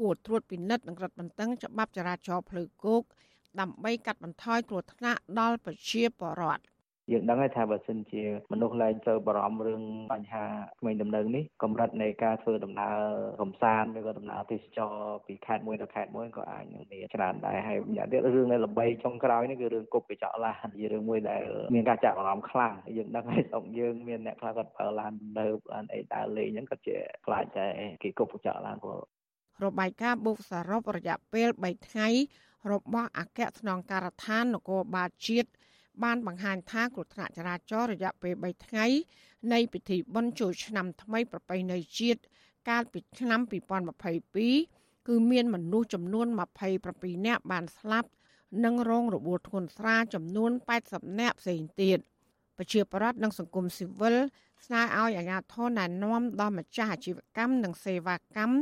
[0.00, 3.02] គួរត្រួតពិនិត្យនិងរឹតបន្តឹងច្បាប់ចរាចរណ៍ផ្លូវគោក
[3.60, 6.62] ដើម្បីកាត់បន្ថយគ្រោះថ្នាក់ដល់ប្រជាពលរដ្ឋ
[7.12, 9.82] យើងដឹងហើយថាបើសិនជាមនុស្សលែងទៅបារម្ភរឿង
[10.12, 10.44] បញ្ហា
[10.80, 12.96] ក្មេងដំណើរនេះកម្រិតនៃការធ្វើដំណើរ
[13.42, 14.94] កំសាន្តឬក៏ដំណើរទេសចរ
[15.26, 21.42] ពីខេត្តមួយទៅខេត្តមួយក៏អាចនឹងមានច្រើនដែរហើយម្យ៉ាងទៀតរឿងនៃល្បីចុងក្រោយនេះគឺរឿងគប់កញ្ចក់ឡានជារឿងមួយដែល
[21.74, 26.96] មានការចាក់អារម្មណ៍ខ្លាំងយើងដឹងហើយស្រុកយើងមានអ្នកខ្លះគាត់ប្រើឡាននៅឡានអីដើរលេងហ្នឹងគាត់ជា
[27.26, 27.66] ខ្លាចតែ
[28.02, 29.00] គេគប់កញ្ចក់ឡានព្រោះ
[29.64, 32.08] របាយការណ៍បុកសរុបរយៈពេល3ថ្ងៃ
[32.72, 35.50] របស់អគ្គស្នងការដ្ឋាននគរបាលជាតិ
[36.02, 38.86] បានបង្ហាញថាគ្រោះថ្នាក់ចរាចរណ៍រយៈពេល3ថ្ងៃ
[39.52, 42.20] នៃពិធីបុណ្យចូលឆ្នាំថ្មីប្រពៃណីជាតិ
[42.68, 43.40] កាលពីឆ្នាំ
[44.24, 46.26] 2022គឺមានមនុស្សចំនួន
[46.76, 48.08] 27នាក់បានស្លាប់
[48.64, 50.50] និងរងរបួសធ្ងន់ស្រាលចំនួន
[50.84, 51.98] 80នាក់ផ្សេងទៀត
[52.58, 54.16] ប្រជាប្រដ្ឋនិងសង្គមស៊ីវិល
[54.66, 58.54] ស្នើឲ្យអាជ្ញាធរណែនាំដល់ម្ចាស់អាជីវកម្មនិងសេវាកម្ម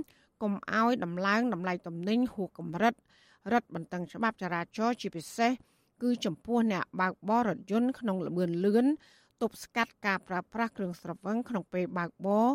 [0.42, 2.94] កុំឲ្យដំឡើងតម្លៃទំនិញហួសកម្រិត
[3.52, 5.52] រឹតបន្តឹងច្បាប់ចរាចរណ៍ជាពិសេស
[6.02, 8.86] គឺចំពោះអ្នកបើកបររថយន្តក្នុងល្បឿនលឿន
[9.42, 12.48] ទប់ស្កាត់ការប្រើប្រាស់គ្រឿងស្រវឹងក្នុងពេលបើកបរ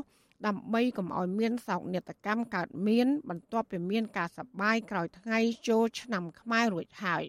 [0.47, 7.23] ដើម្បីកុំឲ្យមានសោកនាដកម្មកើតមាន បន្ទាប់ពីមានការសប្បាយក្រោយថ្ងៃចូលឆ្នាំខ្មែររួចហើយ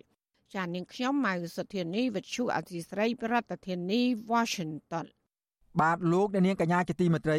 [0.54, 4.00] ចាននាងខ្ញុំម៉ៅសុធានីវិទ្យុអសីស្រីប្រធានាធិបតី
[4.32, 5.06] Washington
[5.80, 7.38] បាទលោកអ្នកនាងកញ្ញាជាទីមេត្រី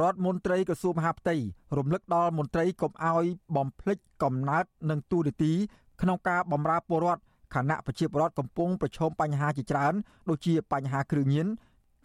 [0.00, 1.36] រដ្ឋមន្ត្រីក្រសួងមហាផ្ទៃ
[1.76, 5.52] រំលឹកដល់មន្ត្រីកុំឲ្យបំភ្លេចកំណើតនិងទូរទី
[6.02, 7.22] ក្នុងការបម្រើពលរដ្ឋ
[7.54, 9.94] ខណៈប្រជាពលរដ្ឋកំពុងប្រឈមបញ្ហាជាច្រើន
[10.28, 11.46] ដូចជាបញ្ហាគ្រឿងញៀន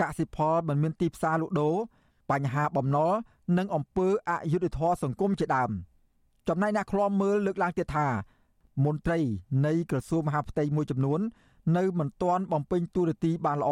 [0.02, 1.76] កសិផលមិនមានទីផ្សារលក់ដូរ
[2.32, 3.12] បញ្ហាបំណុល
[3.58, 5.72] និងអំពើអយុត្តិធម៌សង្គមជាដើម
[6.48, 8.08] ចំណែកអ្នកខ្លាំមើលលើកឡើងទៀតថា
[8.86, 9.20] មន្ត្រី
[9.66, 11.20] នៃក្រសួងមហាផ្ទៃមួយចំនួន
[11.78, 13.72] នៅមិនទាន់បំពេញតួនាទីបានល្អ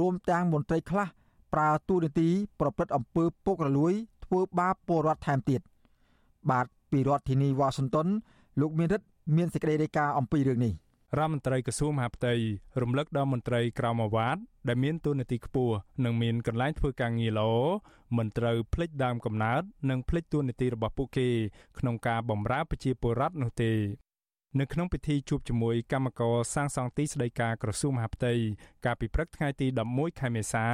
[0.00, 1.06] រួមទាំងមន្ត្រីខ្លះ
[1.54, 2.28] ប្រើតួនាទី
[2.60, 3.92] ប្រព្រឹត្តអំពើពុករលួយ
[4.24, 5.60] ធ្វើបាបពលរដ្ឋថែមទៀត
[6.50, 8.06] បាទពីរដ្ឋធានីវ៉ាស៊ីនតោន
[8.60, 9.06] លោកមានរិទ្ធ
[9.36, 10.72] មានសេចក្តីរាយការណ៍អំពីរឿងនេះ
[11.14, 12.34] រដ្ឋមន្ត្រីក្រសួងមហាផ្ទៃ
[12.82, 14.36] រំលឹកដល់មន្ត្រីក្រមអាវ៉ាត
[14.68, 17.52] ដែលមានតួនាទីខ្ពស់និងមានកន្លែងធ្វើការងារល្អ
[18.16, 21.28] មិនត្រូវភ្លេចដើមកំណើតនិងភ្លេចតួនាទីរបស់ពួកគេ
[21.78, 23.72] ក្នុងការបម្រើប្រជាពលរដ្ឋនោះទេ
[24.60, 28.32] នៅក្នុងពិធីជួបជាមួយគណៈកម្មការសាងសង់ទីស្តីការក្រសួងមហាផ្ទៃ
[28.84, 30.66] កាលពីព្រឹកថ្ងៃទី11ខែមេសា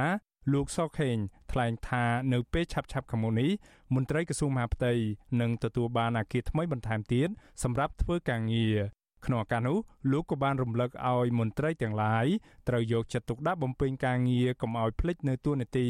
[0.53, 1.17] លោកសខេង
[1.51, 3.51] ថ្លែងថានៅពេលឆាប់ឆាប់ខាងមុខនេះ
[3.95, 4.93] មន្ត្រីក្រសួងមហាផ្ទៃ
[5.41, 7.29] នឹងទទួលបានអគារថ្មីបន្ថែមទៀត
[7.63, 8.77] សម្រាប់ធ្វើការងារ
[9.25, 9.77] ក្នុងឱកាសនោះ
[10.11, 12.25] លោកក៏បានរំលឹកឲ្យមន្ត្រីទាំងឡាយ
[12.69, 15.87] ត្រូវយកចិត្តទុកដាក់បំពេញការងារកុំឲ្យភ្លេចនៅទួលនីតិ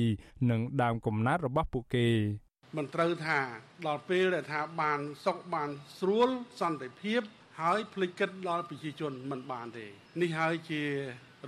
[0.49, 2.07] និងដើមកំណើតរបស់ពួកគេ
[2.77, 3.39] មិនត្រូវថា
[3.87, 5.69] ដល់ពេលដែលថាបានសុខបាន
[5.99, 6.29] ស្រួល
[6.61, 7.21] សន្តិភាព
[7.61, 9.85] ហើយភ្លេចគិតដល់ប្រជាជនមិនបានទេ
[10.21, 10.83] នេះហើយជា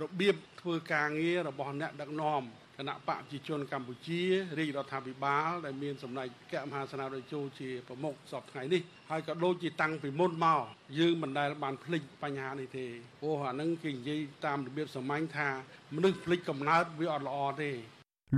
[0.00, 2.42] របៀបធ្វើការងាររបស់អ្នកដឹកនាំ
[2.78, 4.22] គណៈបកប្រជាជនកម្ពុជា
[4.58, 10.60] រាជរដ្ឋាភិបាលដែលមានសម្ដេចកមហាសេនាធិចូលជាប្រមុខសពថ្ងៃនេះ ហើយក៏ដូចជាតាំងពីមុនមក
[10.98, 12.86] យើងមិនដែលបានភ្លេចបញ្ហានេះទេ
[13.20, 15.48] ព្រោះអានឹងគេនិយាយតាមរបៀបសាមញ្ញថា
[15.94, 17.70] មនុស្សភ្លេចកំណើតវាអត់ល្អទេ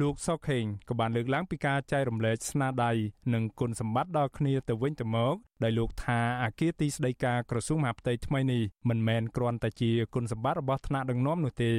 [0.00, 2.92] លោកសុកខេងក៏បានលើកឡើងពីការចែករំលែកស្នាដៃ
[3.34, 11.72] និងគុណសម្បត្តិដល់គ្នាទៅវិញទៅមកដោយលោកថាអាគារទីស្តីការក្រសួងមហាផ្ទៃថ្មីនេះមិនមែនគ្រាន់តែជាគុណសម្បត្តិរបស់ថ្នាក់ដឹកនាំនោះទេ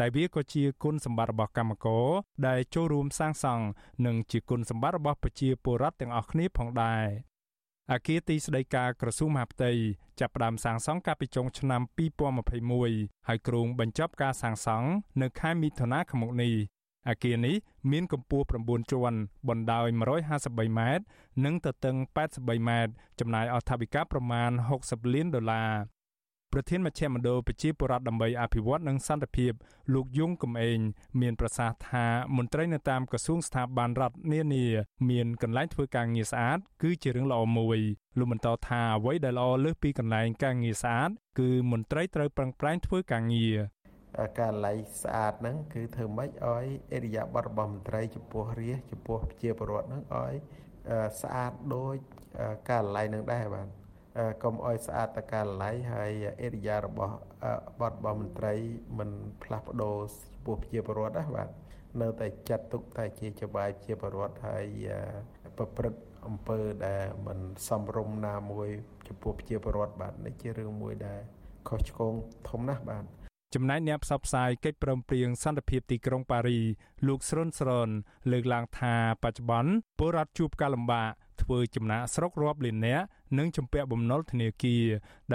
[0.00, 2.06] តែវាក៏ជាគុណសម្បត្តិរបស់កម្មករ
[2.46, 3.64] ដែលចូលរួមសាងសង់
[4.06, 7.04] និងជាគុណសម្បត្តិរបស់ប្រជាពលរដ្ឋទាំងអស់គ្នាផងដែរ
[7.92, 9.70] អគារទីស្តីការក្រសួងមហាផ្ទៃ
[10.20, 11.82] ចាប់ផ្ដើមសាងសង់កាលពីចុងឆ្នាំ
[12.54, 14.88] 2021ហើយគ្រោងបញ្ចប់ការសាងសង់
[15.22, 16.54] នៅខែមិថុនាឆ្នាំនេះ
[17.08, 17.56] អគារនេះ
[17.92, 19.18] មានកម្ពស់9ជាន់
[19.48, 19.86] បណ្ដោយ
[20.32, 21.04] 153ម៉ែត្រ
[21.44, 21.96] និងទទឹង
[22.30, 24.50] 83ម៉ែត្រចំណាយអស់ថវិកាប្រមាណ
[24.82, 25.70] 60លានដុល្លារ
[26.56, 29.52] ប្រធានមជ្ឈមណ្ឌលប្រជាពលរដ្ឋដើម្បីអភិវឌ្ឍនិងសន្តិភាព
[29.94, 30.78] លោកយងកំឯង
[31.20, 34.66] មានប្រសាសន៍ថាមន្ត្រីនៅតាមក្រសួងស្ថាប័នរដ្ឋនានា
[35.10, 37.78] មានកន្លែងធ្វើការងារស្អាតគឺជារឿងល្អមួយ
[38.18, 43.56] លោកបន្តថាអ្វីដែលល្អលើសពីកន្លែងការងារស្អាតគឺមន្ត្រីត្រូវប្រឹងប្រែងធ្វើការងារ
[44.40, 50.34] ការឡៃស្អាតហ្នឹងគឺធ្វើម៉េចឲ្យអេរិយាបថរបស់មន្ត្រីចំពោះរាជចំពោះប្រជាពលរដ្ឋហ្នឹងឲ្យ
[51.22, 51.96] ស្អាតដូច
[52.70, 53.83] ការឡៃនឹងដែរបាទ
[54.42, 56.12] កុំឲ្យស្អាតតកាល័យហើយ
[56.42, 57.14] អេរិយារបស់
[57.80, 58.54] បទរបស់មន្ត្រី
[58.98, 59.10] មិន
[59.42, 59.96] ផ្លាស់ប្ដូរ
[60.34, 61.48] ចំពោះប្រជាពលរដ្ឋណាបាទ
[62.00, 64.64] នៅតែចាត់ទុកតែជាចបាយជាពលរដ្ឋហើយ
[65.58, 67.38] ប្រព្រឹត្តអំពើដែលមិន
[67.68, 68.68] សមរម្យណាមួយ
[69.08, 71.20] ចំពោះប្រជាពលរដ្ឋបាទនេះជារឿងមួយដែល
[71.68, 72.14] ខុសឆ្គង
[72.48, 73.04] ធំណាស់បាទ
[73.54, 76.60] ចំណែកអ្នកផ្សព្វផ្សាយកិច្ចព្រមព្រៀងសន្តិភាពទីក្រុងប៉ារី
[77.06, 77.88] លោកស្រុនស្រន
[78.32, 81.10] លើកឡើងថាបច្ចុប្បន្នពលរដ្ឋជួបការលំបាក
[81.44, 83.04] ធ្វើចំណាកស្រុករាប់លាននាក់
[83.38, 84.84] និងជំពាក់បំណុលធនាគារ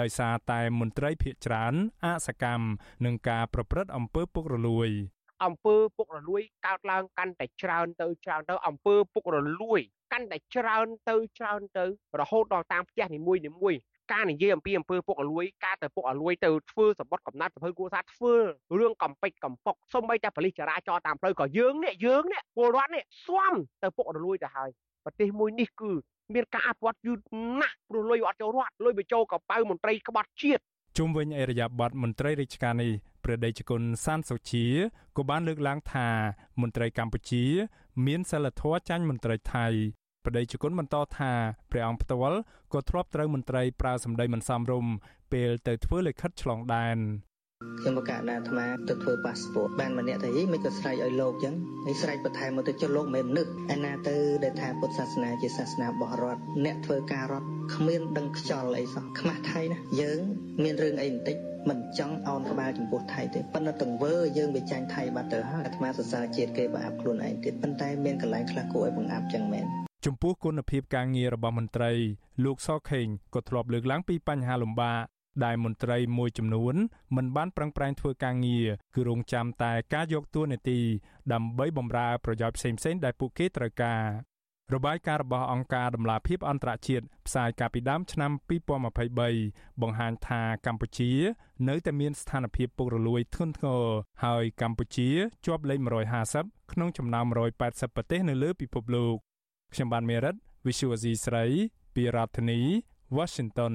[0.00, 2.66] ដោយសារតែមន្ត្រីភៀកច្រើនអសកម្ម
[3.04, 4.90] នឹងការប្រព្រឹត្តអំពើពុករលួយ
[5.44, 9.80] អំពើពុករលួយកើតឡើងកាន់តែច្រើនទៅច្រើនទៅអំពើពុករលួយ
[10.12, 11.84] កាន់តែច្រើនទៅច្រើនទៅ
[12.20, 13.74] រហូតដល់តាមផ្ទះនីមួយនីមួយ
[14.12, 18.34] ការនិយាយអំពីអំពើពុករលួយការទៅពុករលួយទៅធ្វើសម្បត្តិកំណត់ប្រភេទគួរសារធ្វើ
[18.78, 24.70] រឿងកំពេចកំប៉ុកសូម្បីតែប៉ូលីសចរាចរណ៍តាមផ្លូវក៏យើងនេះយើងនេះពលរដ្ឋនេះស្វាំទៅពុករលួយទៅហើយ
[25.04, 25.92] ប្រទេសមួយនេះគឺ
[26.34, 27.18] មានការអភិវឌ្ឍយូរ
[27.60, 30.62] ណាស់ព្រោះលុយអត់ចូលរដ្ឋលុយបញ្ចូលកប៉ៅមន្ត្រីក្បត់ជាតិ
[30.98, 32.92] ជុំវិញអរិយាប័ត្រមន្ត្រីរាជការនេះ
[33.24, 34.66] ព្រះដេចគុណសានសុជា
[35.16, 36.08] ក៏បានលើកឡើងថា
[36.60, 37.44] មន្ត្រីកម្ពុជា
[38.06, 39.66] មានសិលធម៌ចាញ់មន្ត្រីថៃ
[40.24, 41.32] ព្រះដេចគុណបន្តថា
[41.70, 42.38] ព្រះអង្គផ្ទាល់
[42.72, 44.92] ក៏ធ្លាប់ត្រូវមន្ត្រីប្រើសម្ដីមិនសមរម្យ
[45.32, 46.98] ពេលទៅធ្វើលិខិតឆ្លងដែន
[47.80, 51.54] ខ្ញុំបកណាអាត្មាទៅធ្វើប៉ាសពតបានម្នាក់ទៅហីមិនក៏ស្រែកឲ្យលោកចឹង
[51.86, 60.20] ហើយស្រែកបន្ថែមមកទៅចុះលោកមិននឹកឯណាទៅដែលថាពុទ្ធសាសនាជាសាសនារបស់រដ្ឋអ្នកធ្វើការរដ្ឋគ្មានដឹងខ្យល់អីសោះខ្មាស់ថៃណាយើង
[60.62, 61.36] មានរឿងអីបន្តិច
[61.68, 69.66] មិនចង់អោនក្បាលចំពោះថៃទេប៉ុន្តែទង្វើយើងវាចាញ់ថៃបាត់ទៅហើយអាត្មាសរសើរជាតិគេបាបខ្លួនឯងទៀតប៉ុន្តែមានកន្លែងខ្លះគួរឲ្យបង្អាប់ចឹងមែន
[70.06, 71.92] ចំពោះគុណភាពការងាររបស់មន្ត្រី
[72.44, 76.74] លោកសខេងក៏ធ្លាប់លើកឡើងពីបញ្ហាលំបាក ដែលមន្ត្រីមួយចំនួន
[77.16, 80.80] មិនបានប្រឹងប្រែងធ្វើការងារគឺរងចាំតែការយកតួនាទី
[81.32, 84.02] ដើម្បីបម្រើប្រយោជន៍ផ្សេងៗដែលពួកគេត្រូវការ
[84.74, 88.32] របាយការណ៍របស់អង្គការដំឡាភិបអន្តរជាតិផ្សាយកាលពីដើមឆ្នាំ
[89.06, 91.12] 2023បង្ហាញថាកម្ពុជា
[91.68, 93.84] នៅតែមានស្ថានភាពពុករលួយធ្ងន់ធ្ងរ
[94.24, 95.08] ហើយកម្ពុជា
[95.46, 95.78] ជាប់លេខ
[96.26, 97.26] 150ក្នុងចំណោម
[97.60, 99.16] 180ប្រទេសនៅលើពិភពលោក
[99.74, 100.34] ខ្ញុំបានមេរិត
[100.66, 101.44] Visual C ស្រី
[101.94, 102.60] ពីរដ្ឋធានី
[103.16, 103.74] Washington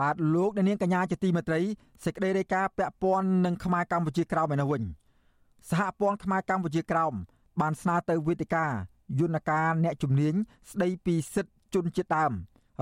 [0.00, 1.60] បាទលោកអ្នកនាងកញ្ញាជាទីមេត្រី
[2.04, 4.82] សេចក្តីរាយការណ៍ពាក់ព័ន្ធនឹងខ្មែរកម្ពុជាក្រោមឯនោះវិញ
[5.70, 7.12] សហព័ន្ធខ្មែរកម្ពុជាក្រោម
[7.60, 8.66] បានស្នើទៅវេទិកា
[9.20, 10.34] យន្តការអ្នកជំនាញ
[10.70, 12.32] ស្ដីពីសិទ្ធិជនជាតិដើម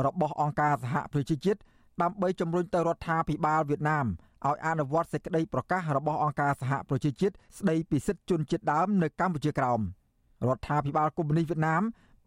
[0.07, 1.61] របស់អង្គការសហប្រជាជាតិ
[2.03, 4.07] ដើម្បីជំរុញទៅរដ្ឋាភិបាលវៀតណាម
[4.47, 9.81] ឲ្យអនុវត្តសេចក្តីប្រកាសរបស់អង្គការសហប្រជាជាតិស្ដីពីសិទ្ធិជនជាតិដើមនៅកម្ពុជាក្រោម
[10.49, 11.83] រដ្ឋាភិបាលកុម្មុយនីសវៀតណាម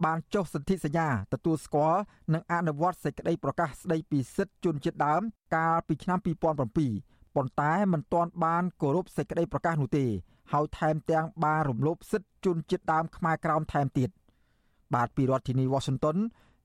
[0.06, 2.02] បានចុះសន្ធិសញ្ញាទទួលស្គាល់
[2.34, 5.22] និងអនុវត្តសេចក្តីប្រកាសស្តីពីសិទ្ធិជនជាតិដើម
[5.56, 10.06] កាលពីឆ្នាំ2007ប៉ុន្តែមិនទាន់បានគោរពសេចក្តីប្រកាសនោះទេ
[10.54, 14.10] ហើយថែមទាំងបានរំលោភសិទ្ធិជនជាតិដើមខ្មែរក្រោមថែមទៀត
[14.96, 16.18] បាទពីរដ្ឋធានី Washington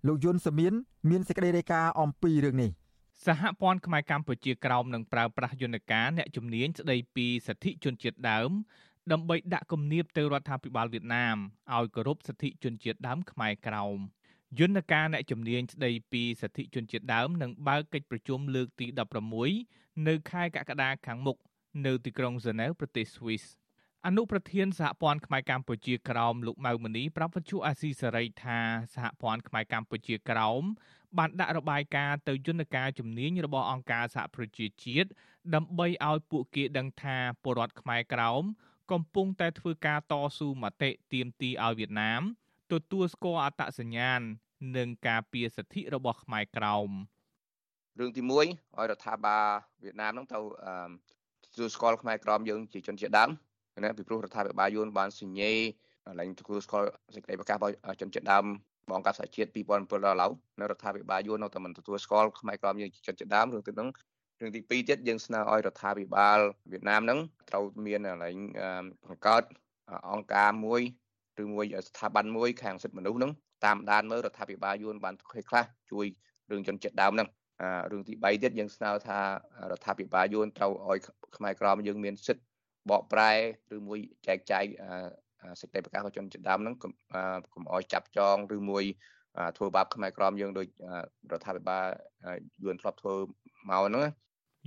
[0.06, 0.72] លោកយុនសាមៀន
[1.10, 2.70] មានសេចក្តីរាយការណ៍អំពីរឿងនេះ
[3.26, 8.50] សហព័ន្ធខ្មែរកម្ពុជាក្រោមនឹងប្រើប្រាស់យន្តការអ្នកជំនាញស្ដីពីសិទ្ធិជនជាតិដើម
[9.12, 11.36] ដើម្បីដាក់គំនាបទៅរដ្ឋាភិបាលវៀតណាម
[11.76, 13.98] ឲ្យគោរពសិទ្ធិជនជាតិដើមខ្មែរក្រោម
[14.58, 18.86] យន្តការអ្នកជំនាញស្ដីពីសិទ្ធិជនជាតិដើមនឹងបើកកិច្ចប្រជុំលើកទី
[19.46, 21.36] 16នៅខែកក្កដាខាងមុខ
[21.86, 23.44] នៅទីក្រុងហ្សឺណែវប្រទេសស្វីស
[24.06, 28.58] អនុប្រធានសហព័ន្ធខ្មែរកម្ពុជាក្រោមលោកម៉ៅមនីប្រាប់វិទ្យុអាស៊ីសេរីថា
[28.94, 30.62] សហព័ន្ធខ្មែរកម្ពុជាក្រោម
[31.18, 35.08] បានដាក់របាយការណ៍ទៅយន្តការជំនាញរបស់អង្គការសហប្រជាជាតិ
[35.54, 38.42] ដើម្បីឲ្យពួកគេដឹងថាពលរដ្ឋខ្មែរក្រោម
[38.92, 42.22] កំពុងតែធ្វើការតស៊ូមតិទាមទារឲ្យវៀតណាម
[42.72, 44.20] ទទួលស្គាល់អត្តសញ្ញាណ
[44.76, 46.88] និងការពារសិទ្ធិរបស់ខ្មែរក្រោម
[47.98, 48.48] រឿងទី1ឲ្យ
[48.90, 49.48] រដ្ឋាភិបាល
[49.82, 50.38] វៀតណាមហ្នឹងទៅ
[51.44, 53.30] ទទួលស្គាល់ខ្មែរក្រមយើងជាជនជាតិដើម
[53.84, 55.52] ណាពីព្រោះរដ្ឋាភិបាលយួនបានសញ្ញេ
[56.18, 58.44] ឡើងទទួលស្គាល់សេចក្តីប្រកាសរបស់ជនជាតិដើម
[58.90, 60.26] បងកាសជាតិ2007ដល់ឡៅ
[60.60, 63.88] នៅរដ្ឋាភិបាលយួននៅតែមិនទទួលស្គាល់ខ្មែរក្រមយើងជាជនជាតិដើមរឿងទីហ្នឹង
[64.42, 66.38] រឿងទី2ទៀតយើងស្នើឲ្យរដ្ឋាភិបាល
[66.72, 67.18] វៀតណាមហ្នឹង
[67.50, 68.36] ត្រូវមានកន្លែង
[69.04, 69.42] បង្កើត
[70.12, 70.82] អង្គការមួយ
[71.42, 73.32] ឬមួយស្ថាប័នមួយខាងសិទ្ធិមនុស្សហ្នឹង
[73.64, 76.06] តាមដានមើលរដ្ឋាភិបាលយួនបានធ្វើខ្លះជួយ
[76.50, 77.28] រឿងជនជាតិដើមហ្នឹង
[77.92, 79.18] រឿងទី3ទៀតយើងស្នើថា
[79.70, 80.98] រដ្ឋាភិបាលយួនត្រូវឲ្យ
[81.36, 82.44] ខ្មែរក្រមយើងមានសិទ្ធិ
[82.90, 83.30] បកប្រែ
[83.76, 84.64] ឬមួយចែកចាយ
[85.60, 88.84] សេចក្តីប្រកាសរបស់ជនជាតិដើមហ្នឹងកុំឲ្យចាប់ចងឬមួយ
[89.56, 90.66] ធ្វើបាបខ្មែរក្រមយើងដោយ
[91.32, 91.84] រដ្ឋាភិបាល
[92.64, 93.14] យួនធ្លាប់ធ្វើ
[93.70, 94.04] មកហ្នឹង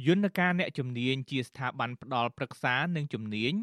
[0.08, 3.54] យន្តការអ្នកជំនាញជាស្ថាប័នផ្ដល់ប្រឹក្សានិងជំនាញ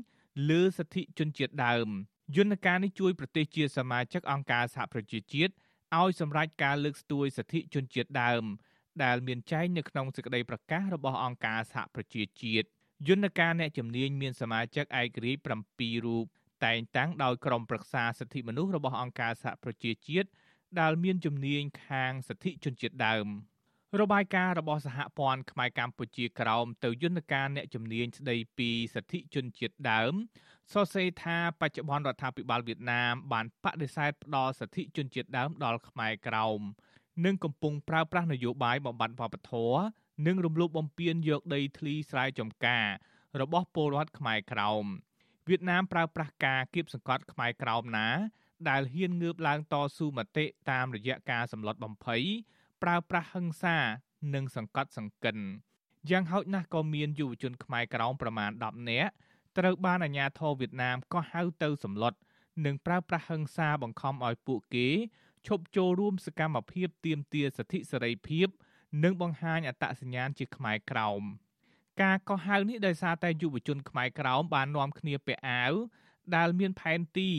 [0.50, 1.88] លើសិទ្ធិជនជាតិដើម
[2.36, 5.52] យន្តការនេះជួយប្រទេសជាសមាជិកអង្គការសហប្រជាជាតិ
[6.00, 8.44] ឲ្យសម្រេចការលើកស្ទួយសិទ្ធិជនជាតិដើម
[9.04, 12.66] ដែលមានចែងនៅក្នុងសេចក្តីប្រកាសរបស់អង្គការសហប្រជាជាតិ
[13.08, 15.42] យន្តការអ្នកជំនាញមានសមាជិកឯករាជ្យ
[15.98, 16.24] 7រូប
[16.64, 20.28] តែងតាំងដោយក្រុមប្រឹក្សាសិទ្ធិមនុស្សរបស់អង្គការសហប្រជាជាតិ
[20.80, 23.26] ដែលមានជំនាញខាងសិទ្ធិជនជាតិដើម
[23.98, 30.12] របាយការណ៍របស់សហព័ន្ធខ្មែរកម្ពុជាក្រោមទៅយន្តការអ្នកជំនាញស្ដីពីសិទ្ធិជនជាតិដើម
[30.72, 36.60] សរសេរថាបច្ចុប្បន្នរដ្ឋាភិបាលវៀតណាមបានបដិសេធផ្ដល់សិទ្ធិជនជាតិដើមដល់ខ្មែរក្រោម
[37.24, 39.80] និងកំពុងប្រើប្រាស់នយោបាយបំបត្តិវប្បធម៌
[40.26, 42.86] និងរំលោភបំពានយកដីធ្លីស្រែចម្ការ
[43.40, 44.84] របស់ពលរដ្ឋខ្មែរក្រោម
[45.48, 48.08] វៀតណាមប្រើប្រាស់ការគៀបសង្កត់ខ្មែរក្រោមណា
[48.68, 52.24] ដែលហ៊ានងើបឡើងតស៊ូមតិតាមរយៈការសម្លុតបំភ័យ
[52.82, 53.76] ប្រើប្រាស់ហិង្សា
[54.34, 55.36] និងសង្កត់សង្កិន
[56.10, 59.10] យ៉ាងហោចណាស់ក៏មានយុវជនខ្មែរក្រោមប្រមាណ10នាក់
[59.58, 62.14] ត្រូវបានអាជ្ញាធរវៀតណាមកោះហៅទៅសម្លុត
[62.64, 64.88] និងប្រើប្រាស់ហិង្សាបង្ខំឲ្យពួកគេ
[65.46, 68.48] ឈប់ចូលរួមសកម្មភាពទាមទារសិទ្ធិសេរីភាព
[69.04, 71.22] និងបង្ហាញអត្តសញ្ញាណជាខ្មែរក្រោម
[72.02, 75.72] ការកោះហៅនេះដោយសារតែយុវជនខ្មែរក្រោមបាននាំគ្នាពាក់អាវ
[76.36, 77.30] ដែលមានផែនទី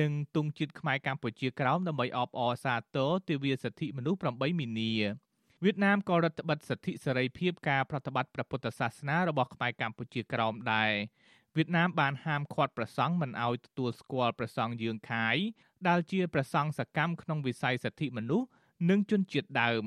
[0.00, 4.92] និងទង់ជាតិខ្មែរកម្ពុជាក្រោមដើម្បីអបអរសាទរទិវាសិទ្ធិមនុស្ស8មីនា
[5.64, 10.92] វៀតណាមក៏រដ្ឋបិទសិទ្ធិសេរីភាពការប្រតិបត្តិព្រះពុទ្ធសាសនារបស់ខ្មែរកម្ពុជាក្រោមដែរ
[11.56, 15.36] វៀតណាមបានហាមឃាត់ព្រះសង្ឃមិនឲ្យទទួលស្គាល់ព្រះសង្ឃយឿងខាយ
[15.88, 18.48] ដែលជាព្រះសង្ឃសកម្មក្នុងវិស័យសិទ្ធិមនុស្ស
[18.90, 19.84] និងជនជាតិដើម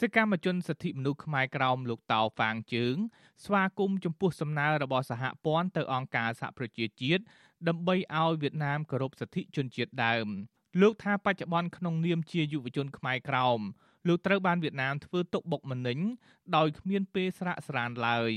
[0.00, 2.96] សកម្មជនសិទ្ធិមនុស្សខ្មែរក្រោមលោកតៅហ្វាងជើង
[3.44, 7.22] ស្វាគមន៍ចំពោះសំណើរបស់សហព័ន្ធទៅអង្គការសហប្រជាជាតិ
[7.68, 10.26] ដើម្បីឲ្យវៀតណាមគោរពសិទ្ធិជនជាតិដើម
[10.80, 13.60] លោកថាបច្ចុប្បន្នក្នុងនាមជាយុវជនខ្មែរក្រោម
[14.08, 15.98] លោកត្រូវបានវៀតណាមធ្វើទុកបុកម្នេញ
[16.56, 18.32] ដោយគ្មានពេលស្រាកស្រានឡើយ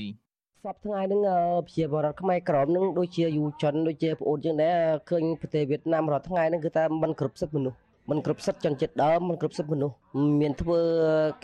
[0.64, 1.20] សពថ្ងៃហ្នឹង
[1.66, 4.76] ប្រជាពលរដ្ឋខ្មែរក្រមហ្នឹងដូចជាយុវជនដូចជាប្អូនយើងដែរ
[5.10, 9.96] ឃើញប្រទេសវៀតណាមរាល់ថ្ងៃហ្នឹងគឺថាมันគ្រប់សិទ្ធិមនុស្ស មិនគ្រប់សិទ្ធិជនជាតិដើមមិនគ្រប់សិទ្ធិមនុស្ស
[10.40, 10.80] មានធ្វើ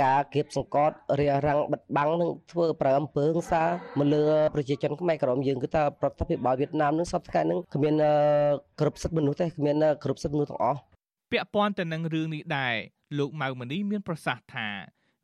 [0.05, 3.65] ការគៀបសង្កត់រារាំងបិទបាំងនិងធ្វើប្រើអំពើហិង្សា
[3.99, 4.23] មកលើ
[4.55, 7.95] ប្រជាជនខ្មែរក្រមយើងគឺថារដ្ឋាភិបាលវៀតណាមនឹងសពថ្ងៃនឹងគ្មាន
[8.81, 10.81] គ្រប់សិទ្ធិមនុស្សទេគ្មានគ្រប់សិទ្ធិមនុស្សទាំងអស់
[11.31, 12.75] ពាក់ព័ន្ធទៅនឹងរឿងនេះដែរ
[13.19, 14.69] លោកម៉ៅមនីមានប្រសាសន៍ថា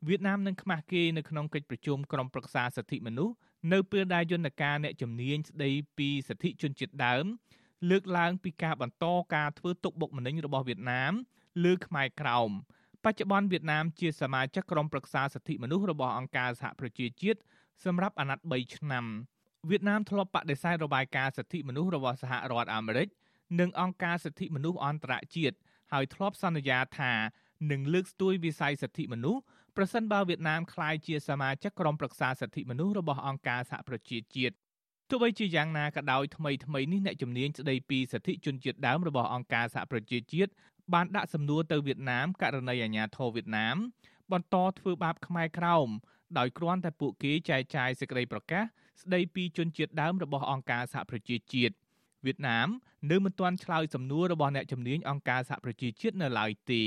[0.08, 3.34] វៀតណាមនឹងខ្មាស់គេនៅក្នុងកិច្ចប្រជុំក្រុមប្រឹក្សាសិទ្ធិមនុស្ស
[3.72, 7.24] នៅពេលដែលយន្តការអ្នកជំនាញស្ដីពីសិទ្ធិជនជាតិដើម
[7.88, 11.12] លើកឡើងពីការបន្តការធ្វើទុកបុកម្នេញរបស់វៀតណាម
[11.64, 12.50] លើខ្មែរក្រោម
[13.04, 17.40] បច្ចុប្បន្នវៀតណាមជាសមាជិកក្រុមប្រឹក្សាសិទ្ធិមនុស្សរបស់អង្គការសហប្រជាជាតិ
[17.84, 19.04] សម្រាប់អាណត្តិ3ឆ្នាំ
[19.70, 23.08] វៀតណាមធ្លាប់បដិសេធរបាយការណ៍សិទ្ធិមនុស្សរបស់សហរដ្ឋអាមេរិក
[23.60, 25.56] និងអង្គការសិទ្ធិមនុស្សអន្តរជាតិ
[25.92, 27.12] ហើយធ្លាប់សន្យាថា
[27.70, 29.42] នឹងលើកស្ទួយវិស័យសិទ្ធិមនុស្ស
[29.76, 34.54] ប្រសិនបើវៀតណាមក្លាយជាសមាជិកក្រុមប្រឹក្សាសិទ្ធិមនុស្សរបស់អង្គការសហប្រជាជាតិ
[35.10, 40.50] ទោះបីជាយ៉ាងណាក៏ដោយថ្មីថ្មីនេះអ្នកជំនាញស្ដីពីសិទ្ធិជនជាតិដើមរបស់អង្គការសហប្រជាជាតិ
[40.94, 43.76] បានដាក់សំណួរទៅវៀតណាមករណីអាញាធរវៀតណាម
[44.32, 45.88] បន្តធ្វើបាបខ្មែរក្រោម
[46.38, 48.64] ដោយគ្រាន់តែពួកគេចែកចាយសេចក្តីប្រកាស
[49.02, 51.74] ស្ដីពីជនជាតិដើមរបស់អង្គការសហប្រជាជាតិ
[52.26, 52.68] វៀតណាម
[53.10, 56.82] នៅមិនទាន់ឆ្លើយសំណួររបស់អ្នកជំនាញអង្គការសហប្រជាជាតិនៅឡើយទេ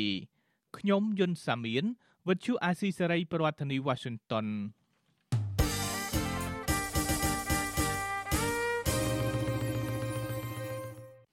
[0.78, 1.84] ខ្ញុំយុនសាមៀន
[2.28, 4.48] វិទ្យុអាស៊ីសេរីប្រធានាធិបតី Washington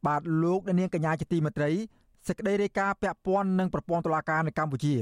[0.06, 1.70] បាទលោកនាងកញ្ញាជាទីមេត្រី
[2.28, 4.94] សេចក្តីរាយការណ៍ពាក់ព័ន្ធនឹងប្រព័ន្ធតុលាការនៅកម្ពុជា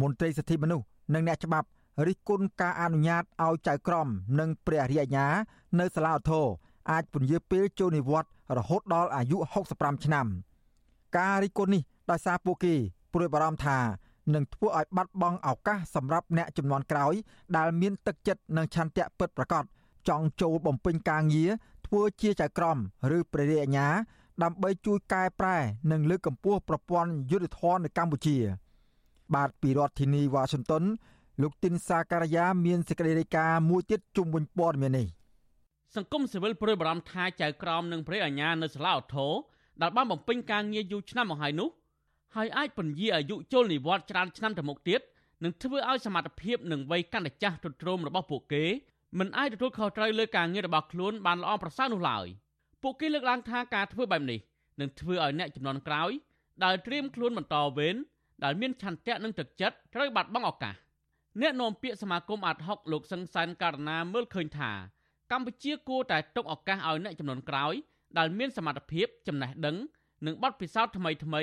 [0.00, 0.84] មន្ត្រីសិទ្ធិមនុស្ស
[1.14, 1.66] និងអ្នកច្បាប់
[2.06, 4.08] រិះគន់ការអនុញ្ញាតឲ្យចៅក្រម
[4.38, 5.26] និងព្រះរាជអាជ្ញា
[5.80, 6.46] នៅសាលាឧទ្ធរ
[6.90, 9.38] អាចពន្យាពេលចូលនិវត្តន៍រហូតដល់អាយុ
[9.70, 10.26] 65ឆ្នាំ
[11.16, 12.74] ការរិះគន់នេះដោយសារពួកគេ
[13.12, 13.78] ព្រួយបារម្ភថា
[14.34, 17.14] នឹងធ្វើឲ្យបាត់បង់ឱកាសសម្រាប់អ្នកចំនួនក្រោយ
[17.56, 19.64] ដែលមានទឹកចិត្តនិងឆន្ទៈពិតប្រាកដ
[20.08, 21.50] ចង់ចូលបំពេញការងារ
[21.94, 22.78] ធ្វើជាចៅក្រម
[23.16, 23.88] ឬព្រះរាជអាជ្ញា
[24.42, 25.56] ដើម្បីជួយកែប្រែ
[25.90, 28.36] និងលើកកម្ពស់ប្រព័ន្ធយុត្តិធម៌នៅកម្ពុជា
[29.34, 30.84] បាទពីរដ្ឋធានីវ៉ាស៊ីនតោន
[31.42, 35.06] លោកទីនសាការីយ៉ាមានសេចក្តីរាយការណ៍មួយទៀតជុំវិញព័ត៌មាននេះ
[35.96, 39.32] សង្គមស៊ីវិលព្រួយបារម្ភថាចៅក្រមនិងព្រះអាញានៅសាលាឧទ្ធរ
[39.82, 41.68] ដែលបានបំពេញការងារយូរឆ្នាំមកហើយនោះ
[42.36, 45.00] ហើយអាចពន្យាអាយុចូលនិវត្តន៍ច្រើនឆ្នាំទៅមុខទៀត
[45.44, 48.64] នឹងធ្វើឲ្យសមត្ថភាពនិងវ័យកាន់តែចាស់ទ្រុឌទ្រោមរបស់ពួកគេ
[49.18, 52.26] មិនអាចទទួលខុសត្រូវលើការងាររបស់ខ្លួនបានល្អប្រសើរនោះឡើយ
[52.82, 54.40] ពួកគេលើកឡើងថាការធ្វើបែបនេះ
[54.80, 56.10] នឹងធ្វើឲ្យអ្នកចំនួនក្រោយ
[56.64, 57.96] ដែលត្រៀមខ្លួនបន្តវេន
[58.44, 60.74] ដែលមានឆន្ទៈនិងទឹកចិត្តត្រូវបាត់បង់ឱកាស
[61.40, 64.72] អ្នកនាំពាក្យសមាគមអាត់ហុកលោកសឹងសានករណាមើលឃើញថា
[65.32, 67.74] កម្ពុជាគួរតែទុកឱកាសឲ្យអ្នកចំនួនក្រោយ
[68.18, 69.76] ដែលមានសមត្ថភាពចំណេះដឹង
[70.26, 71.42] និងបទពិសោធន៍ថ្មីថ្មី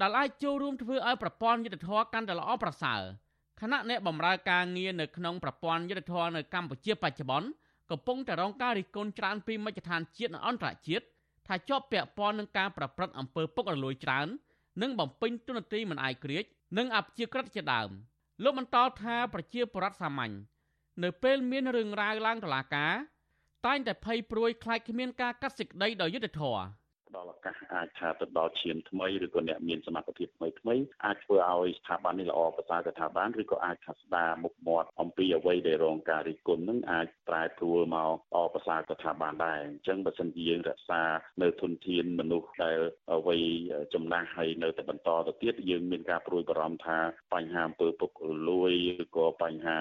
[0.00, 3.00] ដែលអាចចូលរួមធ្វើឲ្យប្រព័ន្ធយុទ្ធធរកាន់តែល្អប្រសើរ
[3.60, 7.48] ខណៈអ្នកបម្រើការងារនៅក្នុងប្រព័ន្ធយុទ្ធធរនៅកម្ពុជាបច្ចុប្បន្ន
[7.90, 11.04] កំពុងតែរងការរិះគន់ច្រើនពីមជ្ឈដ្ឋានជាតិនិងអន្តរជាតិ
[11.46, 14.26] ថាជាប់ពាក់ព័ន្ធនឹងការប្រព្រឹត្តអំពើពុករលួយច្រើន
[14.82, 16.44] និងបំពេញទុននទីមិនអាយក្រិច
[16.78, 17.90] និងអព្យាក្រឹតជាដើម
[18.44, 20.34] លោកបន្តថាប្រជាពលរដ្ឋសាមញ្ញ
[21.02, 22.94] នៅពេលមានរឿងរ៉ាវឡើងតុលាការ
[23.66, 26.62] តែងតែភ័យព្រួយខ្លាចគ្មានការកាត់សេចក្តីដោយយុត្តិធម៌
[27.08, 41.02] ផ្ដល់ឱកាសអាចថាទៅដល់ឈានថ្មីឬក៏អ្នកមានសមត្ថភាពថ្មីថ្មីអាចធ្វើឲ្យស្ថាប័ននេះល្អប្រសើរទៅស្ថាប័នឬក៏អាចថាស្ដារមុខមាត់អំពីអ្វីដែលរងការរិះគន់នឹងអាចប្រែប្រួលមកល្អប្រសើរទៅស្ថាប័នដែរអញ្ចឹងបើសិនជាយើងរក្សា
[41.42, 42.78] នៅធនធានមនុស្សដែល
[43.14, 43.38] អ្វី
[43.94, 46.98] ចំណាស់ហើយនៅតែបន្តទៅទៀតយើងមានការព្រួយបារម្ភថា
[47.34, 48.72] បញ្ហាអំពើពុករលួយ
[49.04, 49.76] ឬក៏បញ្ហា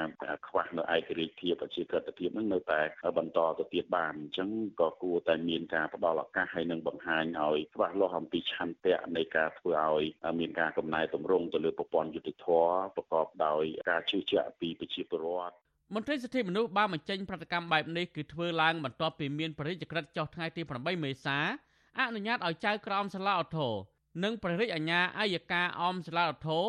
[0.47, 2.82] ខ្វះនៅឯករាជ្យភាពប្រជាក្រិតភាពនឹងនៅតែ
[3.17, 4.49] បន្តទៅទៀតបានអញ្ចឹង
[4.82, 10.03] ក៏គួរតែមានការផ្ដល់ឱកាសហើយនឹងបង្ហាញឲ្យច្បាស់លាស់អំពីឆន្ទៈនៃការធ្វើឲ្យ
[10.39, 12.47] មានការកំណែតម្រង់ទៅលើប្រព័ន្ធយុតិធធ
[12.95, 15.55] ប្រកបដោយការជឿជាក់ពីប្រជាពលរដ្ឋ
[15.93, 21.38] មន្ត្រីសិទ្ធិមនុស្សបានបញ្ចេញប្រតិកម្មបែបនេះគឺធ្វើឡើងបន្ទាប់ពីមានព្រះរាជក្រឹត្យចុះថ្ងៃទី8មេសា
[21.99, 23.74] អនុញ្ញាតឲ្យចៅក្រមសាលាឧទ្ធរ
[24.24, 26.66] និងព្រះរាជអាជ្ញាអัยការអមសាលាឧទ្ធរ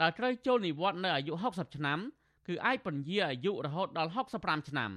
[0.00, 1.98] ដែលត្រូវចូលនិវត្តន៍នៅអាយុ60ឆ្នាំ
[2.48, 4.90] គឺអាចពន្យាអាយុរហូតដល់65ឆ្នាំ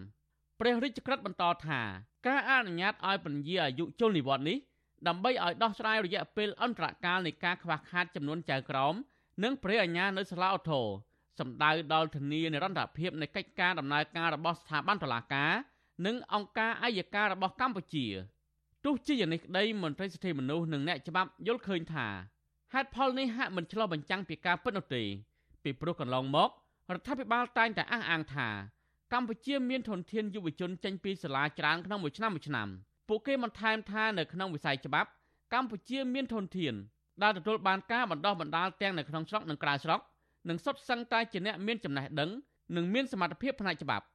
[0.59, 1.81] ព្រះរាជក្រឹត្យបន្តថា
[2.27, 4.57] ការអនុញ្ញាតឲ្យពន្យាអាយុចូលនិវត្តន៍នេះ
[5.07, 8.95] ដើម្បីឲ្យដោះស្រាយរយៈពេលអន្តរកាលនៃការខ្វះខាតចំនួនចៅក្រម
[9.43, 10.87] និងព្រះអាជ្ញានៅសាលាឧទ្ធរ
[11.39, 15.51] សម្ដៅដល់ធានានិរន្តរភាពនៃកិច្ចការដំណើរការរបស់ស្ថាប័នតុលាការ
[16.05, 18.05] និងអង្គការអัยការរបស់កម្ពុជា
[18.85, 22.07] ទោះជាយ៉ាងនេះក្តីមន្ត្រីសិទ្ធិមនុស្សនិងអ្នកច្បាប់យល់ឃើញថា
[22.73, 25.03] ហេតុផលនេះហាក់មិនឆ្លុះបញ្ចាំងពីការពិតនោះទេ
[25.63, 26.49] ពីព្រោះកន្លងមក
[26.93, 28.49] រដ្ឋាភិបាលតែងតែអះអាងថា
[29.13, 32.67] កម្ពុជាមានធនធានយុវជនចេញពីសាលាច្រើនក្នុងមួយឆ្នាំមួយឆ្នាំ។
[33.07, 35.09] ពួកគេបន្ថែមថានៅក្នុងវិស័យច្បាប់
[35.53, 36.73] កម្ពុជាមានធនធាន
[37.21, 39.99] ដែលទទួលបានការបណ្ដោះបណ្ដាលទាំងនៅក្នុងស្រុកនិងក្រៅស្រុក
[40.49, 42.29] និងសុទ្ធសឹងតែជាអ្នកមានចំណេះដឹង
[42.75, 44.05] និងមានសមត្ថភាពផ្នែកច្បាប់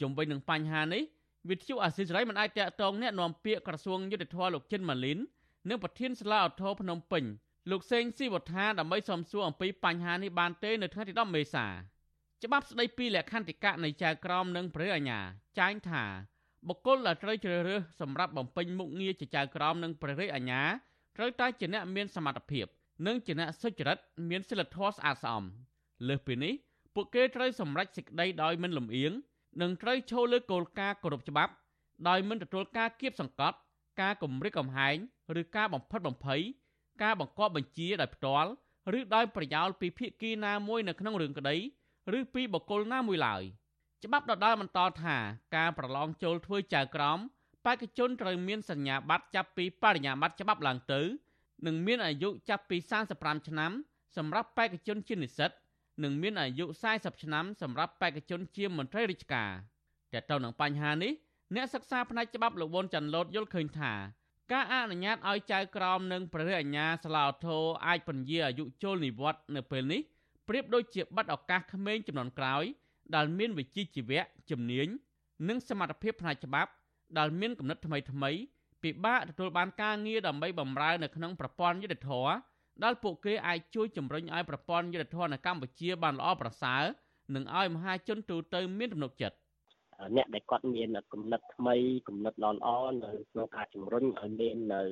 [0.00, 1.02] ជុំវិញនឹងបញ្ហានេះ
[1.50, 5.18] វិទ្យុអាស៊ីសេរីមិនអាចតាក់ទងអ្នកនាំពាក្យក្រសួងយុទ្ធភ័ពលោកចិនម៉ាលីន
[5.68, 7.24] និងប្រធានសាលាឧទ្ធរភ្នំពេញ
[7.70, 11.66] លោកសេងស៊ីវត្ថាដើម្បីសំសួរអំពីបញ្ហានេះបានទេនៅថ្ងៃទី10មេសា
[12.44, 15.20] ច្បាប់ស្ដីពីលក្ខន្តិកៈនៃចៅក្រមនិងព្រះអាជ្ញា
[15.58, 16.04] ចែងថា
[16.68, 20.62] បុគ្គលដែលត្រូវជ្រើសរើសសម្រាប់បំពេញមុខងារជាចៅក្រមនិងព្រះរាជអាជ្ញា
[21.16, 22.66] ត្រូវតែជាអ្នកមានសមត្ថភាព
[23.06, 23.98] និងជាអ្នកសុចរិត
[24.30, 25.42] មានសីលធម៌ស្អាតស្អំ
[26.08, 26.54] លើសពីនេះ
[26.94, 29.12] ពួកគេត្រូវសម្រេចសេចក្តីដោយមិនលំអៀង
[29.62, 31.52] និងត្រូវឈលលើគោលការណ៍គោរពច្បាប់
[32.08, 33.56] ដោយមិនទទួលការគៀបសង្កត់
[34.00, 34.96] ការគំរាមកំហែង
[35.40, 36.40] ឬការបំផិតបំភ័យ
[37.02, 38.50] ការបង្កប់បញ្ជាដោយផ្ទាល់
[38.98, 41.56] ឬដោយប្រយោលពីភាគីណាមួយនៅក្នុងរឿងក្តី
[42.18, 43.42] ឬពីបុគ្គលណាមួយឡើយ។
[44.04, 45.16] ច្បាប់ដដែលបន្តថា
[45.56, 47.18] ការប្រឡងចូលធ្វើចៅក្រម
[47.64, 51.00] បេក្ខជនត្រូវមានសញ្ញាបត្រចាប់ពីបរិញ្ញាបត្រច្បាប់ឡើងទៅ
[51.66, 52.76] និងមានអាយុចាប់ពី
[53.12, 53.72] 35ឆ្នាំ
[54.16, 55.50] សម្រាប់បេក្ខជនជានិស្សិត
[56.02, 59.50] និងមានអាយុ40ឆ្នាំសម្រាប់បេក្ខជនជាមន្ត្រីរាជការ
[60.12, 61.12] តែទៅនឹងបញ្ហានេះ
[61.54, 63.92] អ្នកសិក្សាផ្នែកច្បាប់លោកវុនចាន់លូតយល់ឃើញថា
[64.52, 70.00] ការអនុញ្ញាតឲ្យចៅក្រមនិងព្រះរាជអាជ្ញាសាឡាអូថូអាចពន្យាអាយុចូលនិវត្តន៍នៅពេលនេះ
[70.48, 72.64] ប្រៀបដូចជាប័ណ្ណឱកាសក្មេងចំនួនក្រោយ
[73.14, 74.88] ដែលមានវិជ្ជាជីវៈជំនាញ
[75.48, 76.70] និងសមត្ថភាពផ្នែកច្បាប់
[77.18, 78.30] ដែលមានគំនិតថ្មីថ្មី
[78.82, 82.10] ពិបាកទទួលបានការងារដើម្បីបម្រើនៅក្នុងប្រព័ន្ធយុតិធធ
[82.84, 86.82] ដែលពួកគេអាចជួយជំរុញឲ្យប្រព័ន្ធយុតិធធនៅកម្ពុជាបានល្អប្រសើរ
[87.34, 89.36] និងឲ្យមហាជនទូទៅមានទំនុកចិត្ត
[90.16, 91.74] អ្នកដែលគាត់មានគំនិតថ្មី
[92.08, 92.68] គំនិតល្អល្អ
[93.04, 94.82] នៅក្នុងការជំរុញឲ្យមាននៅ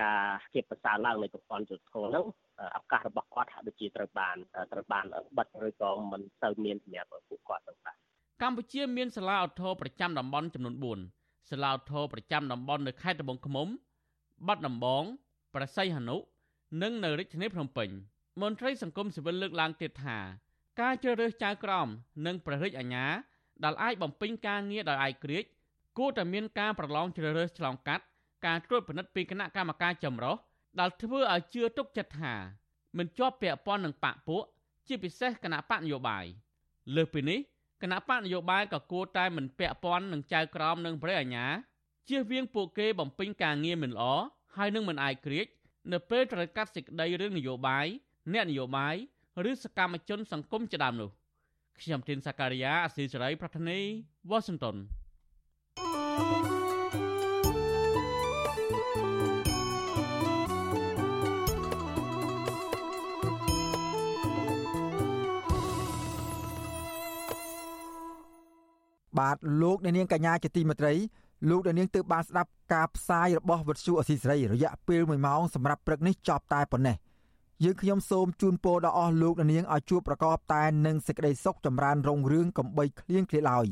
[0.00, 0.22] ការ
[0.54, 2.24] ជាប្រសើរឡើងនៃប្រព័ន្ធយុតិធធហ្នឹង
[2.76, 4.36] ឱកាសរបស់គាត់ហាក់ដូចជាត្រូវបាន
[4.72, 5.04] ត្រូវបាន
[5.38, 7.96] បិទឬក៏មិនទៅមានសម្រាប់ពួកគាត់ទៅបាទ
[8.42, 10.74] កម្ពុជាមានសាលាឧទ្ធរប្រចាំតំបន់ចំនួន
[11.12, 13.68] 4សាលាឧទ្ធរប្រចាំតំបន់នៅខេត្តត្បូងឃ្មុំ
[14.46, 15.04] បាត់ដំបង
[15.54, 16.16] ប្រស័យហនុ
[16.82, 17.88] និងនៅរាជធានីភ្នំពេញ
[18.42, 20.18] មន្ត្រីសង្គមស៊ីវិលលើកឡើងទៀតថា
[20.80, 21.88] ការជ្រើសរើសចៅក្រម
[22.26, 23.06] និងព្រះរាជអាជ្ញា
[23.64, 25.48] ដែលអាចបំពេញការងារដោយឯករាជ្យ
[25.98, 28.04] គួរតែមានការប្រឡងជ្រើសរើសឆ្លងកាត់
[28.46, 30.36] ការត្រួតពិនិត្យពីគណៈកម្មការចម្រុះ
[30.80, 32.34] ដែលធ្វើឲ្យជឿទុកចិត្តថា
[32.98, 34.42] មិនជាប់ពាក់ព័ន្ធនឹងបកពួក
[34.86, 36.24] ជាពិសេសគណៈបកនយោបាយ
[36.94, 37.38] លើសពីនេះ
[37.82, 41.46] គណៈបកនយោបាយក៏គួរតែមិនពាក់ព័ន្ធនឹងចៅក្រមនិងព្រះអាជ្ញា
[42.08, 44.04] ជៀសវាងពួកគេបំពេញការងារមិនល្អ
[44.56, 45.46] ហើយនឹងមិនអាយក្រិច
[45.92, 47.86] នៅពេលត្រូវកាត់សេចក្តីរឿងនយោបាយ
[48.32, 48.94] អ្នកនយោបាយ
[49.50, 51.10] ឬសកម្មជនសង្គមជាដើមនោះ
[51.82, 53.78] ខ្ញុំធីនសាការីយ៉ាអស៊ីសេរីប្រធានី
[54.30, 54.76] វ៉ាស៊ីនតោន
[55.78, 56.56] thank you
[69.16, 70.94] មបាទលោកអ្នកនាងកញ្ញាជាទីមេត្រី
[71.50, 76.96] លោកអ្នកនាងទើបបានស្ដាប់ការផ្សាយរបស់វិទ្យុអសីសេរីរយៈពេល1ម៉ោងសម្រាប់ព្រឹកនេះចប់តែប៉ុណ្ណេះ
[77.64, 83.66] យើងខ្ញុំសូមជូនពរដល់អស់លោកអ្នកនាងឲ្យជួបប្រកបតែនឹងសេចក្តីសុខចម្រើនរុងរឿងកំបីគ្លៀងគ្លាឡើយ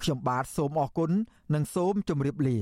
[0.00, 1.10] ខ្ញុំបាទសូមអរគុណ
[1.54, 2.58] និងសូមជម្រាបលា